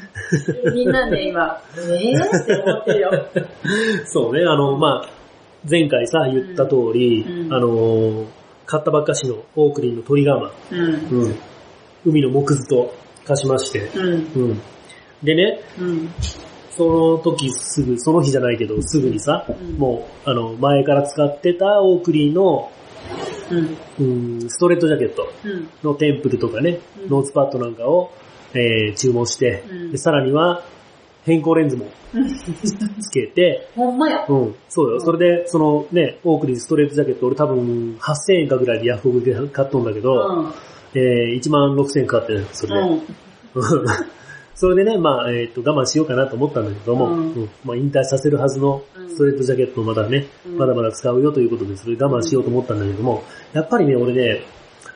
[0.72, 2.43] みんなね、今、えー？
[2.43, 3.26] って思ってるよ。
[4.07, 5.09] そうね、あの、まあ、
[5.70, 8.26] 前回さ、言った通り、うんあの、
[8.66, 11.24] 買ったばっかしのオークリンのトリガーマン、うん。
[11.24, 11.36] うん。
[12.05, 12.93] 海の木図と
[13.26, 14.32] 貸しまして、うん。
[14.34, 14.62] うん。
[15.22, 16.09] でね、うん。
[16.78, 22.72] その時すぐ、その日じゃないけど、すぐにさ、うんもう、あの、前から使ってたオークリーの、
[23.99, 24.38] うん。
[24.39, 25.69] うん、ストレートジャケットうん。
[25.84, 28.11] のテンプルとかね、うんノーズパッドなんかを、
[28.53, 30.63] えー注文して、うんで、さらには、
[31.24, 31.86] 偏光レンズも
[32.99, 34.26] つけて、ほんまや。
[34.28, 34.99] うん、そうよ。
[35.01, 40.53] それで、そのね、オークリーストレートジャケット、俺多分8000円かぐらいでヤフオクで買っとんだけど、うん。
[40.93, 42.80] えー1万6000円かかってるそれで。
[42.89, 43.01] うん。
[44.62, 47.34] それでね、まあ、えっ、と、我慢しようかなと思ったんだけども、うん。
[47.34, 47.49] うん。
[47.66, 50.57] まあ、引退させるはずのストレートジャケットをまだね、うん。
[50.59, 54.43] まだまだ使うよということで、それ我慢しようと思ったんだけども、やっぱりね、俺ね、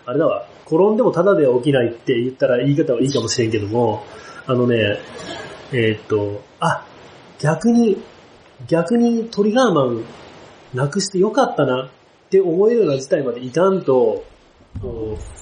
[0.05, 4.03] あれだわ、転んでもタダでは起きないって言ったら言い方はいいかもしれんけども、
[4.45, 4.99] あのね、
[5.73, 6.85] えっ、と、あ、
[7.39, 7.97] 逆に、
[8.67, 10.03] 逆にトリガーマン
[10.75, 14.25] なくしてよかったなって思えるような事態までいかんと、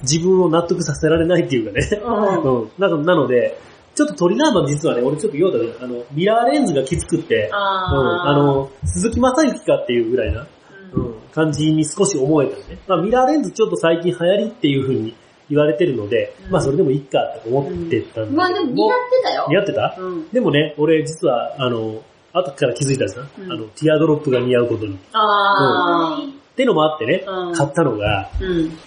[0.01, 2.01] 自分を納得させられないっていうかね。
[2.01, 2.61] うん。
[2.63, 2.71] うん。
[2.79, 3.57] なのなので、
[3.95, 10.47] ちょっとトリガーマン実はね、俺ちょっと言おうとね、あの、ミラーレンズがきつくって、うん、あの、鈴木正幸かっていうぐらいな、
[10.93, 12.79] うん、感じに少し思えたね。
[12.87, 15.15] まあミラーレンズちょっと最近流行りっていう風に
[15.49, 19.45] 言われてるので、うんまあそれでもいいかって思ってたんだけど、まあでも似合ってたよ。
[19.49, 19.95] 似合ってた？
[19.99, 20.29] うん。
[20.29, 22.01] でもね、俺実は、あの、
[22.33, 24.95] 後から気づいたんですな、うんあの、ティアドロップが似合うことに。
[24.95, 26.19] っあ
[26.55, 28.45] てのもあってね、うん買ったのが、ー。
[28.45, 28.69] うん。
[28.71, 28.77] テ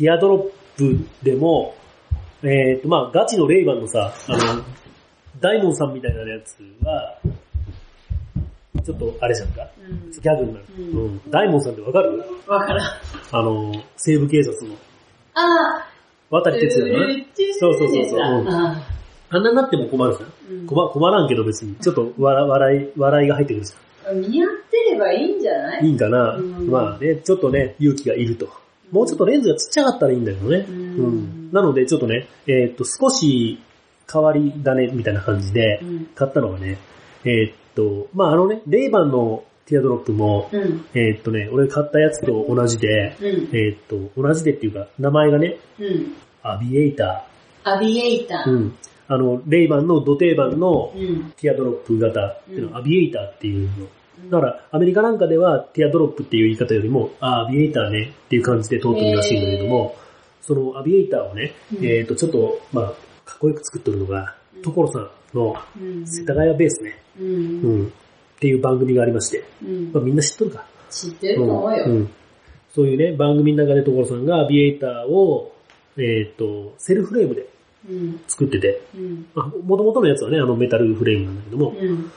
[0.00, 1.74] ィアドロップでも、
[2.44, 4.62] えっ、と、まあガチのレイバンのさ、あの、
[5.40, 7.18] ダイモンさんみたいなやつは、
[8.84, 9.62] ちょっとあれじゃんか。
[9.88, 10.64] うんギャグになる。
[10.78, 11.20] ううんん。
[11.30, 12.22] ダイモンさんってわかる？
[12.46, 12.86] わからん。
[13.32, 14.74] あの、西部警察の
[15.34, 15.88] あ
[16.30, 16.60] 渡ー。
[16.60, 17.26] 哲也のね。
[17.58, 18.82] そうそうそうそううんあ
[19.30, 20.28] あんなになっても困るじゃん。
[20.58, 21.74] ーうん困困らんけど別に。
[21.76, 23.72] ちょっと笑笑い、笑いが入ってくるじ
[24.28, 25.86] 似合ってるればいいんじゃない？
[25.86, 26.34] いいんかな。
[26.36, 28.48] うんまあね、ちょっとね、勇気がいると。
[28.94, 30.58] もうちょっとレンズがちっちゃかったらいいんだけどね。
[30.68, 31.50] ううんん。
[31.52, 33.58] なので、ちょっとね、えーっと、少し
[34.10, 36.78] 変わり種みたいな感じでうん買ったのがね、
[37.24, 40.86] えーっと、まああのね、レイバンのティアドロップも、うん。
[40.94, 43.26] えーっとね、俺買ったやつと同じで、うん。
[43.52, 46.14] えーっと、同じでっていうか、名前がね、うん。
[46.44, 47.24] アビエイタ
[47.64, 48.50] アビエイター。
[48.52, 48.58] うー。
[48.60, 48.74] ん。
[49.08, 51.32] あの、レイバンの土定番のうん。
[51.36, 53.88] ティアドロップ型っていうのアビエイターっていうの。
[54.30, 59.96] だから、アメリカなんかではティアドロップっていう言い方よりも、あ、アビエイターねっていう感じで通ってるらしいんだけども、
[60.42, 62.84] そのアビエイターをね、うんえっ、と、ちょっと、まあ、
[63.24, 66.06] かっこよく作っとるのが、うん所さんのうん。
[66.06, 67.24] 世田谷ベースね、う。
[67.24, 67.90] うんん、っ
[68.38, 70.64] ていう番組がありまして、うんまあ、みんな知っとるか。
[70.90, 71.86] 知ってると思うよ。
[71.88, 72.10] んん
[72.72, 75.52] そういうね、番組の中で所さんがアビエイターを、
[75.96, 77.46] えっ、と、セルフレームで
[77.88, 78.20] うん。
[78.26, 79.26] 作ってて、うん。
[79.34, 82.10] まあ、元々のやつはね、あのメタルフレームなんだけども、うん。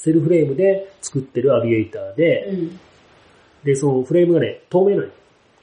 [0.00, 2.80] セルフレームで作ってるアビエイターで、うん。
[3.64, 5.10] で、そのフレームがね、透明なのよ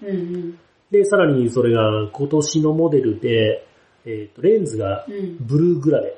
[0.03, 0.59] うん。
[0.91, 3.65] で、さらにそれが今年のモデルで、
[4.05, 5.37] えっ、と、レンズがうん。
[5.39, 6.17] ブルーグラデ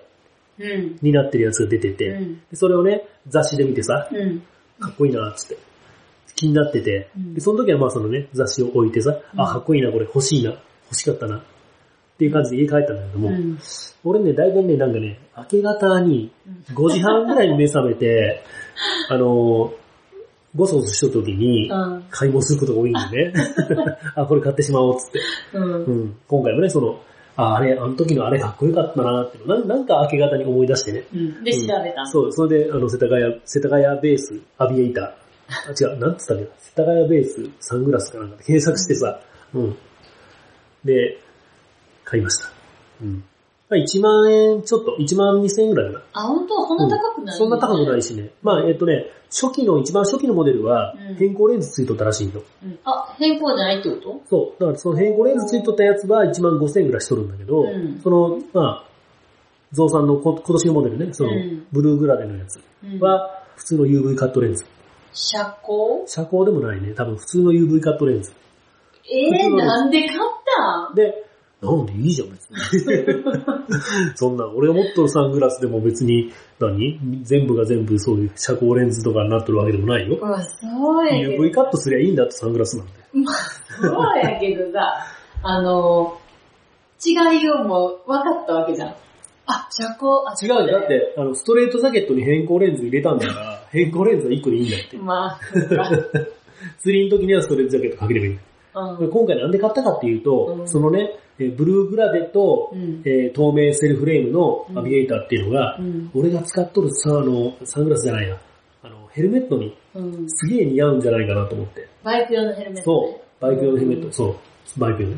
[0.59, 0.99] うん。
[1.01, 2.41] になってるやつが出てて、うん。
[2.51, 4.41] でそれをね、雑誌で見てさ、うん。
[4.81, 5.57] かっこいいな、つって。
[6.35, 11.41] 気になってて、うんで、その時はまあそのね、雑誌を置いてさ、うんあ、かっこいいな、これ欲しいな、欲しかったな、
[12.19, 13.57] っていう感じで家帰ったんだけども、うん。
[14.03, 16.29] 俺ね、大体ね、なんかね、明け方に
[16.73, 18.43] 5時半ぐらいに目覚めて、
[19.09, 19.71] あのー、
[20.53, 22.03] ゴソゴソしとる時に、うん。
[22.09, 23.33] 買い物することが多いんでね。
[24.15, 25.19] あ、これ買ってしまおうっつって。
[25.53, 25.91] うんう。
[25.91, 26.15] ん。
[26.27, 26.99] 今回もね、その、
[27.37, 31.05] あ、あれ、あの時のあれかっこよかったなってな、なんか明け方に思い出してね。
[31.13, 31.43] うん。
[31.45, 32.05] で、調べたの。
[32.07, 35.05] そう、それで、あの、世田谷、世田谷ベースアビエイター。
[35.47, 36.43] あ、違う、なんつったっけ？
[36.43, 39.21] な世田谷ベースサングラスかなんかで検索してさ、
[39.53, 39.75] うん。
[40.83, 41.17] で、
[42.09, 42.49] 買いました。
[43.01, 43.23] うん。
[43.69, 46.05] まあ1万円ちょっと、1万2000円ぐらいかな。
[46.13, 46.67] あ、本当？
[46.67, 47.37] そんな高くない。
[47.37, 48.31] そんな高くないいしね。
[48.41, 52.41] まあ、えっとね、初期の、一番初期のモデルはうん、変更レンズついとったらしいの。
[52.63, 54.21] うんあ、変更じゃないってこと？
[54.27, 54.59] そう。
[54.59, 58.85] だからその変更レンズついとったやつは1万5000円ぐらいしとるんだけど、うんその、まあ、
[59.71, 64.65] 増産のこ今年のモデルね、そのうん、ブルーグラデのやつうんは、普通の UV カットレンズ。
[65.13, 66.93] 遮光遮光でもないね。
[66.95, 68.31] 多分普通の UV カットレンズ。
[69.11, 70.19] えー、なんで買っ
[70.87, 70.91] た？
[70.91, 71.28] んで、
[71.61, 72.57] なんでいいじゃん、別に。
[74.15, 76.99] そんな、俺が持っとるサングラスでも別に、何？
[77.23, 80.23] 全部が全部そういう遮光レンズとかになってるわけでもないよう。
[80.23, 81.43] わ、そうやけど。
[81.43, 82.93] UV カットすりゃいいんだってサングラスなんで。
[83.81, 85.05] そうやけどさ、
[85.43, 86.17] あの、
[87.05, 88.95] 違いをもう分かったわけじゃん。
[89.45, 90.79] あ、遮光、あ、違うよ。
[90.79, 90.87] だっ。
[90.87, 94.97] て、あの、ストレートジャケットに変更レンズ入れたんだから、変更レンズは1個でいいんだって。
[94.97, 95.39] まあ、
[96.79, 98.39] 釣りの時にはストレートジャケットかければいい。
[98.75, 99.09] うん。
[99.09, 106.11] 今回なんで買ったかっていうと、うんそのね、えーブルーグラデと、うんえー透明セルフレームのアビエイターっていうのが、うん。
[106.13, 108.37] 俺が使っとるさ、あの、サングラスじゃないな。
[108.83, 110.25] あの、ヘルメットにうん。
[110.29, 111.87] すげえ似合うんじゃないかなと思って。
[112.03, 113.41] バイク用のヘルメット、そう。
[113.41, 114.79] バイク用のヘルメット、そう。
[114.79, 115.17] バイク用ね。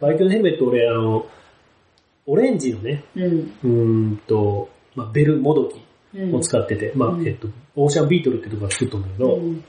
[0.00, 1.26] バイク用のヘルメット俺、あの、
[2.26, 3.04] オレンジのね、
[3.62, 4.16] うん。
[4.26, 5.80] と、まあ、ベルもどき
[6.16, 6.34] うん。
[6.34, 9.64] を使ってて、まあう、んえっと、オーシャンビートルってとこが作っとるんだけど、うん。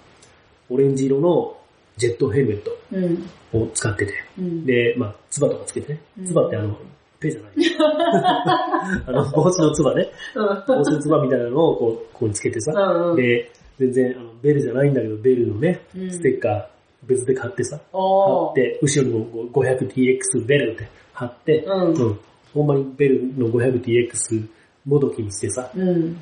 [0.70, 1.57] オレンジ色の
[1.97, 3.29] ジェットヘルメットうん。
[3.61, 4.65] を使ってて、うん。
[4.65, 6.21] で、まあ、つばとかつけてねう。
[6.23, 6.77] んつばってあの、
[7.19, 7.51] ペじゃない。
[9.07, 10.09] あの、帽子のつばね。
[10.35, 12.73] 帽子のつばみたいなのをこう、ここにつけてさ。
[13.15, 16.65] で、全然、あの、ベルじゃないんだけど、ベルのねう、んステッカー
[17.07, 17.79] 別で買ってさ。
[17.91, 18.51] 貼。
[18.51, 22.19] って、後ろにもこう 500TX ベルって貼って、うん
[22.53, 24.47] ほんまにベルの 500TX
[24.85, 26.17] もどきにしてさ、うん。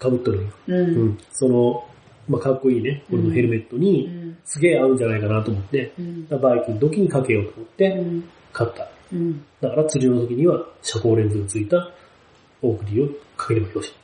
[0.00, 0.50] 被っとるんよ。
[0.68, 0.74] う。
[0.74, 1.18] うんん。
[1.32, 1.84] その、
[2.28, 4.36] まあ、かっこいいね、このヘルメットうに、ん。
[4.44, 6.26] すげえ合うんじゃないかなと思って、うん。
[6.40, 8.24] バイクの時にかけようと思って、うん。
[8.52, 8.88] 買った。
[9.12, 9.44] うん。
[9.60, 11.90] だから釣りの時には遮光レンズがついた
[12.62, 13.94] オークリーをかければよし。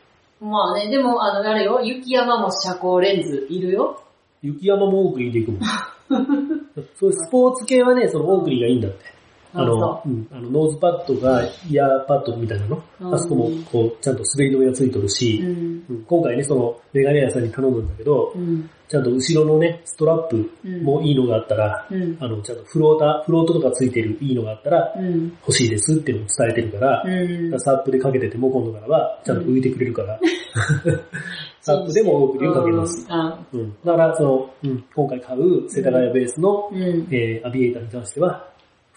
[0.40, 4.02] まあね、でも、あの、あれよ、雪山も遮光レンズいるよ。
[4.42, 5.60] 雪山もオークリーで行くもん。
[6.94, 9.17] そういうスポーツ系はね、そのオークリーがいいんだって。
[9.58, 12.82] あの、うん、あのノーズパッドがイヤーパッドみたいなの？
[13.00, 15.84] うんあそこもこう、ちゃんと滑り止めがついとるし、うん。
[15.88, 18.70] うん今回ね、そのメガネ屋さんに頼んだんだけど、うん。
[18.88, 20.50] ちゃんと後ろのね、ストラップ
[20.82, 22.16] もいいのがあったら、うん。
[22.20, 25.36] あの、ちゃんとフローター、フロートとかついてるいいのがあったら、うん。
[25.40, 27.08] 欲しいですっていうのを伝えてるから、う
[27.56, 27.60] ん。
[27.60, 30.18] サップでかけてても今度からはちゃんと浮いてくれるから、
[31.60, 33.06] サップでもオークリーをかけます。
[33.10, 37.08] あうん、だから、その、うん、今回買う世田谷ベースの、うん。
[37.10, 38.48] えーアビエイターに関しては、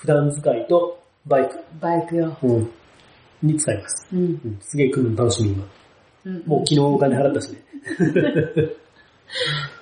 [0.01, 2.35] 普段使いとバイク、バイクよ。
[2.41, 2.71] うん、
[3.43, 4.07] に使います。
[4.11, 4.19] うん。
[4.19, 5.63] うん、すげえ来るの楽しみ今。
[6.25, 7.61] うんもう昨日お金払ったしね。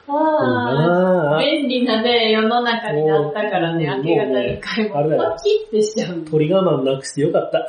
[0.09, 6.25] ああ、便利なね、世の中になったからね、明け方に買い物、もうねあれだよポチってしちゃうの。
[6.25, 7.65] 鳥我慢なくしてよかった。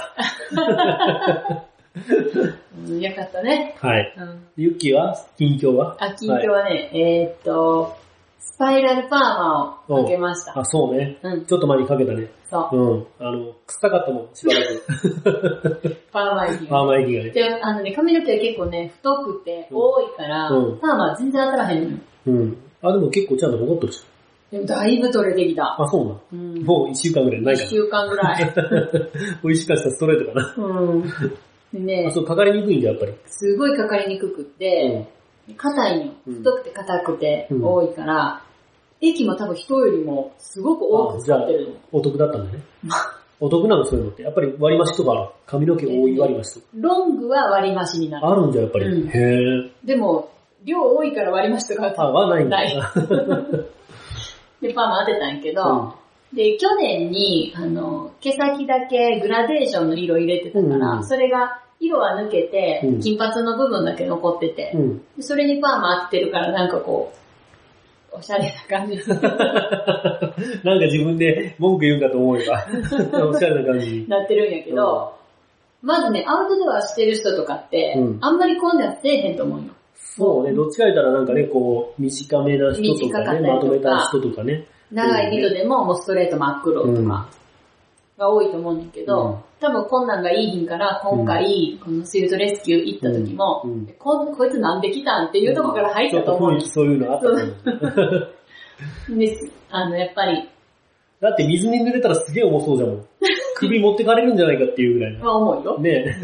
[2.89, 3.77] うん、よかったね。
[3.79, 4.15] はい。
[4.19, 4.43] うん。
[4.57, 5.15] ユッキーは？
[5.37, 5.97] 近況は？
[6.01, 7.97] あ、近況はね、えーっと、
[8.41, 10.65] スパイラルパーマをかけましたあ、。
[10.65, 11.19] そうね。
[11.23, 12.29] うんちょっと前にかけたね。
[12.51, 12.77] そう。
[12.77, 13.07] うん。
[13.21, 15.97] あの、臭かったもん、しばらく。
[16.13, 17.31] パーマ液パーマ液がね。
[17.31, 21.97] で、あのね、髪の毛は結構ね、太くて多いから、うんパーマは全然当たらへんのよ。
[22.27, 22.57] うん。
[22.83, 24.03] あ、でも結構ちゃんと残ってるし。
[24.51, 25.77] でもだいぶ取れてきた。
[25.81, 26.17] あ、そうな。
[26.33, 26.65] うん。
[26.65, 28.53] もう一週間ぐらいないか一週間ぐらい。
[28.55, 28.63] ら。
[28.63, 28.71] も
[29.45, 30.55] う一週間したストレートかな。
[30.59, 31.03] うん。
[31.03, 31.09] で
[31.77, 33.13] あ、ね、そう、かかりにくいんだ、やっぱり。
[33.27, 35.07] すごいかかりにくくって、
[35.57, 36.13] 硬いのよ。
[36.27, 38.43] うん太くて硬くてうん多いから、
[39.01, 41.77] 液も多分人よりもすごく多く使ってるの。
[41.93, 42.63] お得だったんだね。
[43.41, 44.23] お得なの、そういうのって。
[44.23, 45.33] やっぱり割り増しとか。
[45.47, 46.67] 髪の毛多い割り増しとか。
[46.75, 48.27] ロングは割り増しになる。
[48.27, 48.87] あるんじゃ、やっぱり。
[48.87, 49.71] うんへえ。
[49.85, 50.31] でも、
[50.65, 52.59] 量多いから割り増しとかあ、はないんだ。
[54.61, 55.95] で、パーマ当てたんやけど、
[56.35, 64.99] で、去年に、あの、毛先だけグラデーションの色入れてたから、うんそれが、色は抜けて、うん金髪の部分だけ残ってて、うん。
[65.17, 67.17] でそれにパーマ当ててるから、なんかこう、
[68.13, 68.97] おしゃれな感じ。
[70.65, 72.67] なんか自分で文句言うんかと思えば、
[73.27, 74.09] おしゃれな感じに。
[74.09, 75.15] なってるんやけど、
[75.83, 79.65] まずね、アウトドアしてる人とかって、うんあんまりこんなんせえへんと思うよ。
[79.95, 84.67] そうね、どっちか言ったらなんかね、こう、短めな人とかね、短かまとめた人とかね。
[84.91, 87.29] 長い人でももうストレート真っ黒とか
[88.19, 98.29] が多いと思うんだけど、うん多分こんなんがいいひんから、今回、このスイートレスキュー行った時も、うんうんこんこいつなんで来たんっていうところから入ったと思うちょっと雰囲気そういうのあったと思う。
[99.19, 99.39] で
[99.71, 100.49] あの、やっぱり、
[101.21, 103.05] だって水に濡れたらすげえ重そうじゃん。
[103.57, 105.73] 首持ってかれるんじゃないかっていうぐらいまあ重いよ。
[105.75, 105.79] の。
[105.79, 106.19] ね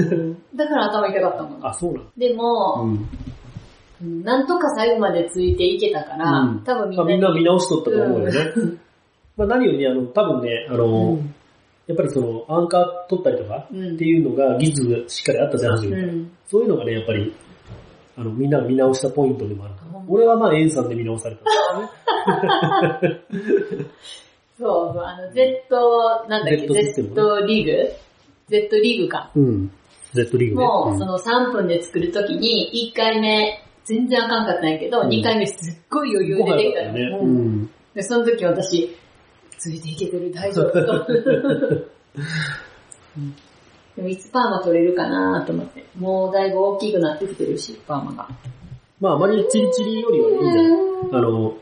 [0.55, 1.67] だから頭痛かったもん。
[1.67, 3.09] あ、そうなのでも、うん。
[4.03, 8.33] うんなんとか最後までついていけたから、うん多分みんまあ、なにみんな見直しとったと思うよね。
[9.37, 11.35] まあ何よりね、あの、多分ね、あの、うん
[11.87, 17.35] やっぱりその、アンカー取ったりとかうんっていうのが技術がしっかりあったじゃん、初めからうんそういうのがね、やっぱり、
[18.17, 19.75] あの、みんなが見直したポイントでもある。
[20.09, 23.37] 俺はまあ、エンさんで見直されたんです
[24.59, 27.93] そうそう、あの、Z、なんだっけ、Z システム Z リグ
[28.49, 29.31] ?Z リグか。
[29.35, 29.71] うん。
[30.15, 30.67] Z リーグね。
[30.67, 36.93] もう、うんその3分で作るときに、1回目、全然あかんかったんやけど、うん2回目すっごい余裕でできたよ。
[36.93, 37.01] ね。
[37.21, 37.71] ううんん。
[37.95, 38.97] で、その時私、
[39.59, 40.73] ついていけてる、大丈夫
[43.97, 45.85] でもいつパーマ取れるかなと思って。
[45.99, 48.29] もうだいぶ大きくなってきてるし、パーマが。
[49.01, 50.73] まあ、あまりチリチリよりはいいんじゃない？
[51.13, 51.55] あの、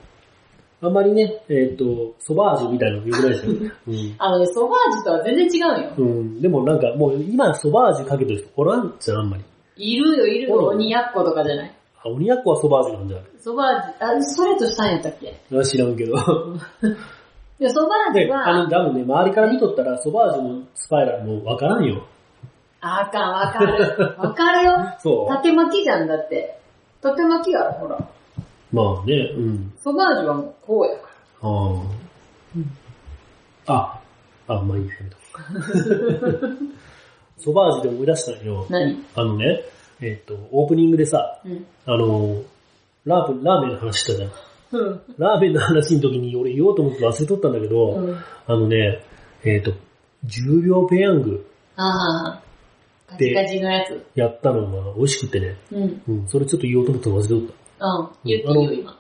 [0.82, 3.52] あんまりね、えっ、と、ソバージュみたいなの良くないですよ。
[3.86, 4.14] うん。
[4.18, 5.90] あのね、ソバージュとは全然違うよ。
[5.96, 6.40] うん。
[6.42, 9.44] でもなんかもう今ソバージュかけてる人おらんじゃん、あんまり。
[9.76, 11.74] いるよ、いるよ、おる鬼奴とかじゃない。
[12.02, 15.34] あ、鬼奴はソバージュなんじゃないソバージュ、あ、ストレートしたんやったっけ？
[15.56, 16.14] あ知らんけど。
[17.64, 22.06] いや、ソバージュで、あの、は、多分ね、周りから見とったら、ソバージュのスパイラルもわからんよ。
[22.82, 24.14] あかん、わかる。
[24.18, 24.72] わかるよ。
[25.00, 25.28] そう。
[25.34, 26.58] 縦巻きじゃんだって。
[27.00, 27.98] 縦巻きやろ、ほら。
[28.70, 29.72] まあね、うん。
[29.78, 31.08] ソバージュはもうこうやか
[33.66, 33.98] ああ。
[34.48, 35.40] あ、あ、まあいいやめとこ
[37.38, 38.66] うソバージュで思い出したんよ。
[38.68, 38.78] ら。
[38.78, 39.02] 何？
[39.14, 39.62] あのね、
[40.02, 41.66] えっ、と、オープニングでさ、うん。
[41.86, 42.42] あの、
[43.06, 44.30] ラーラーメンの話したじゃん。
[44.78, 45.00] うん。
[45.18, 48.16] ラーメンの話の時に俺言おうと思って忘れとったんだけど、うん。
[48.46, 49.02] あのね、
[49.44, 49.72] えっ、と、
[50.26, 51.46] 10秒ペヤング
[51.76, 52.42] ああ。
[53.06, 54.06] カチカチのやつ。
[54.14, 56.02] やったのが美味しくてね、うん。
[56.08, 57.40] うん、それちょっと言おうと思ったら忘れとっ
[57.78, 57.86] た。
[57.86, 58.08] うん。
[58.24, 58.98] 言っていいよ、今。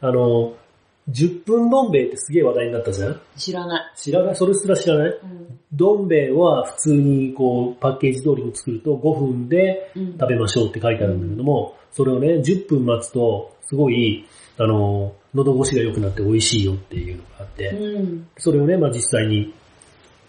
[0.00, 0.54] あの、
[1.10, 3.20] 10分どん兵衛ってすげえ話題になったじゃん？
[3.36, 3.92] 知らない。
[3.96, 4.36] 知らない？
[4.36, 5.08] それすら知らない？
[5.08, 5.58] うん。
[5.72, 10.12] どん兵衛は普通にこうパッケージ通りに作ると5分でうん。
[10.18, 14.26] 食べましょうって書いてあるんだけども、それをね、10分待つとすごい、
[14.58, 18.28] あの、喉越しが良くなって美味しいよっていうのがあって、うん。
[18.36, 19.54] それをね、まあ実際に、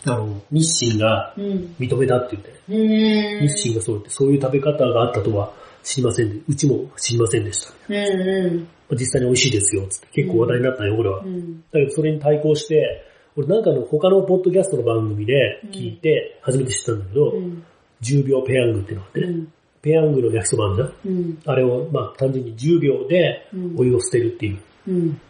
[0.05, 1.75] あの、日清がうん。
[1.79, 3.47] 認めたって言って、うーん。
[3.47, 5.51] 日清がそう言って、そういう食べ方があったとは
[5.83, 7.73] 知りませんで、うちも知りませんでした。
[7.89, 8.67] うんうん。
[8.97, 11.19] 実際に美味しいですよ、つって結構話題になったよ、俺は。
[11.19, 11.61] うん。
[11.71, 13.05] だけどそれに対抗して、
[13.35, 17.63] 俺なんかの他のポッドキャストの番組で聞いて初めて知ったんだけど、うん。
[18.01, 19.45] 10秒ペヤングっていうのがあってね、
[19.81, 21.39] ペヤングの焼きそばあるじゃんうん。
[21.45, 24.59] あれを、まあ単純に10秒でうんお湯を捨てるっていう。
[24.87, 25.21] うん。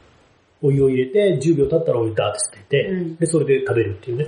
[0.62, 4.28] お湯を入れて10秒経ったらお湯ダーって捨てて、うんで、それで食べるっていうね。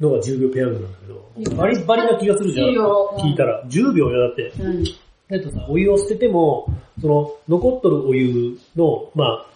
[0.00, 2.68] のが10秒ペヤングなんだけど、バリバリな気がするじゃん。
[2.68, 3.62] いいよ聞いたら。
[3.64, 4.52] 10秒やだって。
[4.60, 4.84] うん。
[5.28, 6.66] だとさ、お湯を捨てても、
[7.00, 9.46] その、残っとるお湯の、まあ、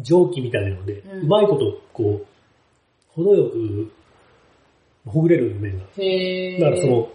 [0.00, 2.26] 蒸気みたいなので、うまいこと、こう、
[3.08, 3.90] 程よく、
[5.06, 5.84] ほぐれる麺が。
[5.84, 7.08] だからその、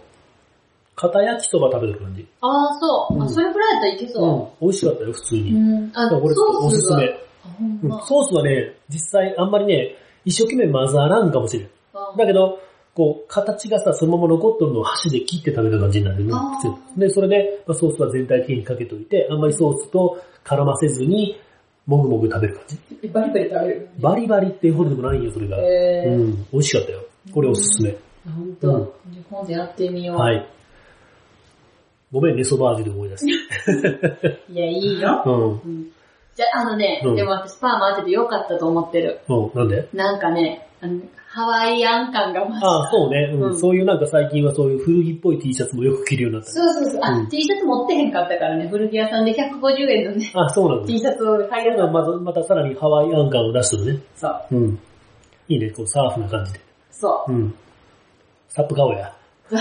[1.00, 2.26] 片焼きそば食べる感じ。
[2.42, 3.14] ああ、そう。
[3.14, 4.66] うんあ、それくらいだったらいけそうん。
[4.66, 5.38] 美味しかったよ、普通う。
[5.38, 5.50] に。
[5.52, 5.90] うん。
[5.94, 6.66] あ、だからこれソースが。
[6.66, 7.18] おすすめ。
[8.06, 9.94] ソースはね、実際あんまりね、
[10.24, 11.68] 一生懸命混ざらんかもしれん。
[11.94, 12.58] あだけど、
[12.94, 17.00] こう、形がさ、そのまま残っとるのを箸で切って食べた感じになるねあー普通。
[17.00, 21.40] で、それで、まあ、ソースは全体的にかけといて、あんまりソースと絡ませずに、
[21.86, 23.08] もぐもぐ食べる感じ。
[23.08, 23.88] バリバリ食べる。
[24.00, 25.56] バリバリってほどでもないよ、それが。
[25.56, 27.00] うん、美味しかったよ。
[27.32, 27.96] これおすすめ。
[28.24, 28.94] ほんうんと。
[29.10, 30.16] じゃあ今度やってみよう。。
[30.18, 30.59] はいい。
[32.12, 34.42] ごめんね、そば味で思い出して。
[34.52, 35.22] いや、いいよ。
[35.26, 35.50] うん。
[35.52, 35.86] うん
[36.32, 39.18] じゃあ、あのね、うんでも私パーマ当ててよかったと思ってる。
[39.28, 39.88] うん、なんで？
[39.92, 42.66] なんかね、あのハワイアン感が増した。
[42.66, 46.54] ああ、そうね、うんうんそういうなんか最近はそういう古着っぽい T シャツもよく着るようになったね。
[46.54, 47.00] そうそうそう。
[47.02, 50.98] あ、うん T シャツ持ってへんかったからね、古着屋さんで150円のね、あ、そうなんだ T。
[50.98, 51.86] シャツを買い出した。
[51.88, 54.00] また、またさらにハワイアン感を出してるね。
[54.14, 54.46] そう。
[54.52, 54.78] うん。
[55.48, 56.60] いいね、こうサーフな感じで。
[56.92, 57.32] そう。
[57.32, 57.54] うん。
[58.48, 59.12] サップ買おうや。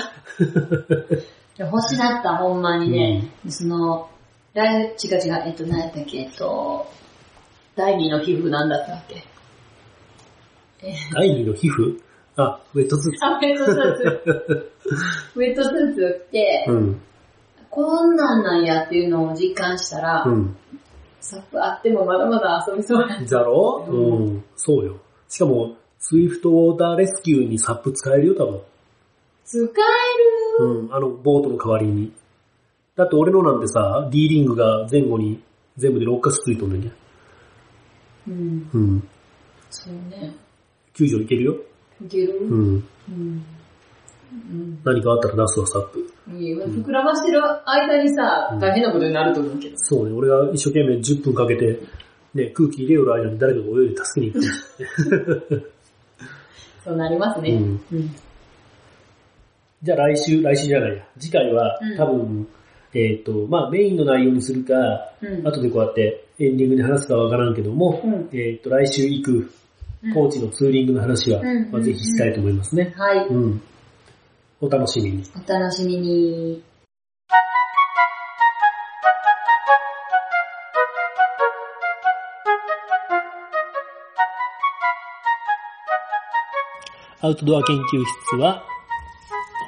[1.60, 3.28] いや欲しなった、ほんまにね。
[3.49, 4.10] その、
[4.53, 6.88] ライ違う違う、えっと、何やったっけ、えっと、
[7.76, 9.26] 第二の皮膚なんだったっけ。
[10.82, 11.99] え第二の皮膚？
[12.38, 13.26] あ、ウェットスーツ。
[13.26, 14.72] あ、ウェットスーツ。
[15.36, 17.01] ウェットスーツを着て、うん。
[17.70, 20.55] こんなんなんやっていうのを実感したら、うん。
[21.20, 23.22] サップあってもまだまだ遊びそうや。
[23.22, 23.86] だろ？
[23.86, 24.43] ううんん。
[24.55, 24.95] そうよ。
[25.28, 28.62] しかも、スイフトウォーターレスキューにサップ使えるよ、多分。
[29.43, 29.74] 使える
[30.64, 30.93] うん。
[30.93, 32.12] あの、ボートの代わりに。
[32.95, 35.41] だって俺のなんてさ、D リングが前後に
[35.78, 36.91] 全部で6カ所ついとんねんね。
[38.28, 39.07] うん、うん。
[39.70, 40.36] そうね。
[40.93, 41.55] 救助いけるよ。
[42.03, 42.38] いける？
[42.41, 42.49] うん。
[43.10, 43.43] うん。
[44.32, 44.80] うん。
[44.84, 46.12] 何かあったら出すわ、サップ。
[46.30, 49.76] 膨らましてる間にさ、大変なことになると思うけど。
[49.78, 51.80] そうね、俺が一生懸命10分かけて、
[52.36, 55.72] ね、空気入れよる間に誰かが泳いで助けに行く。
[56.84, 57.51] そうなりますね。
[57.53, 58.12] うんうん。
[59.82, 61.04] じゃあ来週、来週じゃないや。
[61.18, 62.48] 次回はうん多分、
[62.94, 64.74] えっ、と、まあメインの内容にするか、
[65.22, 65.48] うん。
[65.48, 69.52] 後でこうやってエンディングで話すかわからんけども、うんえっ、と、来週行く
[70.04, 72.94] うん高知のツーリングの話は、うんまあ、ぜひしたいと思いますね。
[72.98, 73.28] はい。
[73.28, 73.62] うん。
[74.62, 75.24] お楽しみに。
[75.36, 76.64] お楽しみに。
[87.22, 87.82] アウトドア研究
[88.30, 88.64] 室は、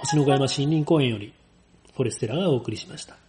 [0.02, 1.32] 星の小山森林公園より、
[1.94, 3.21] フォレステラがお送りしました。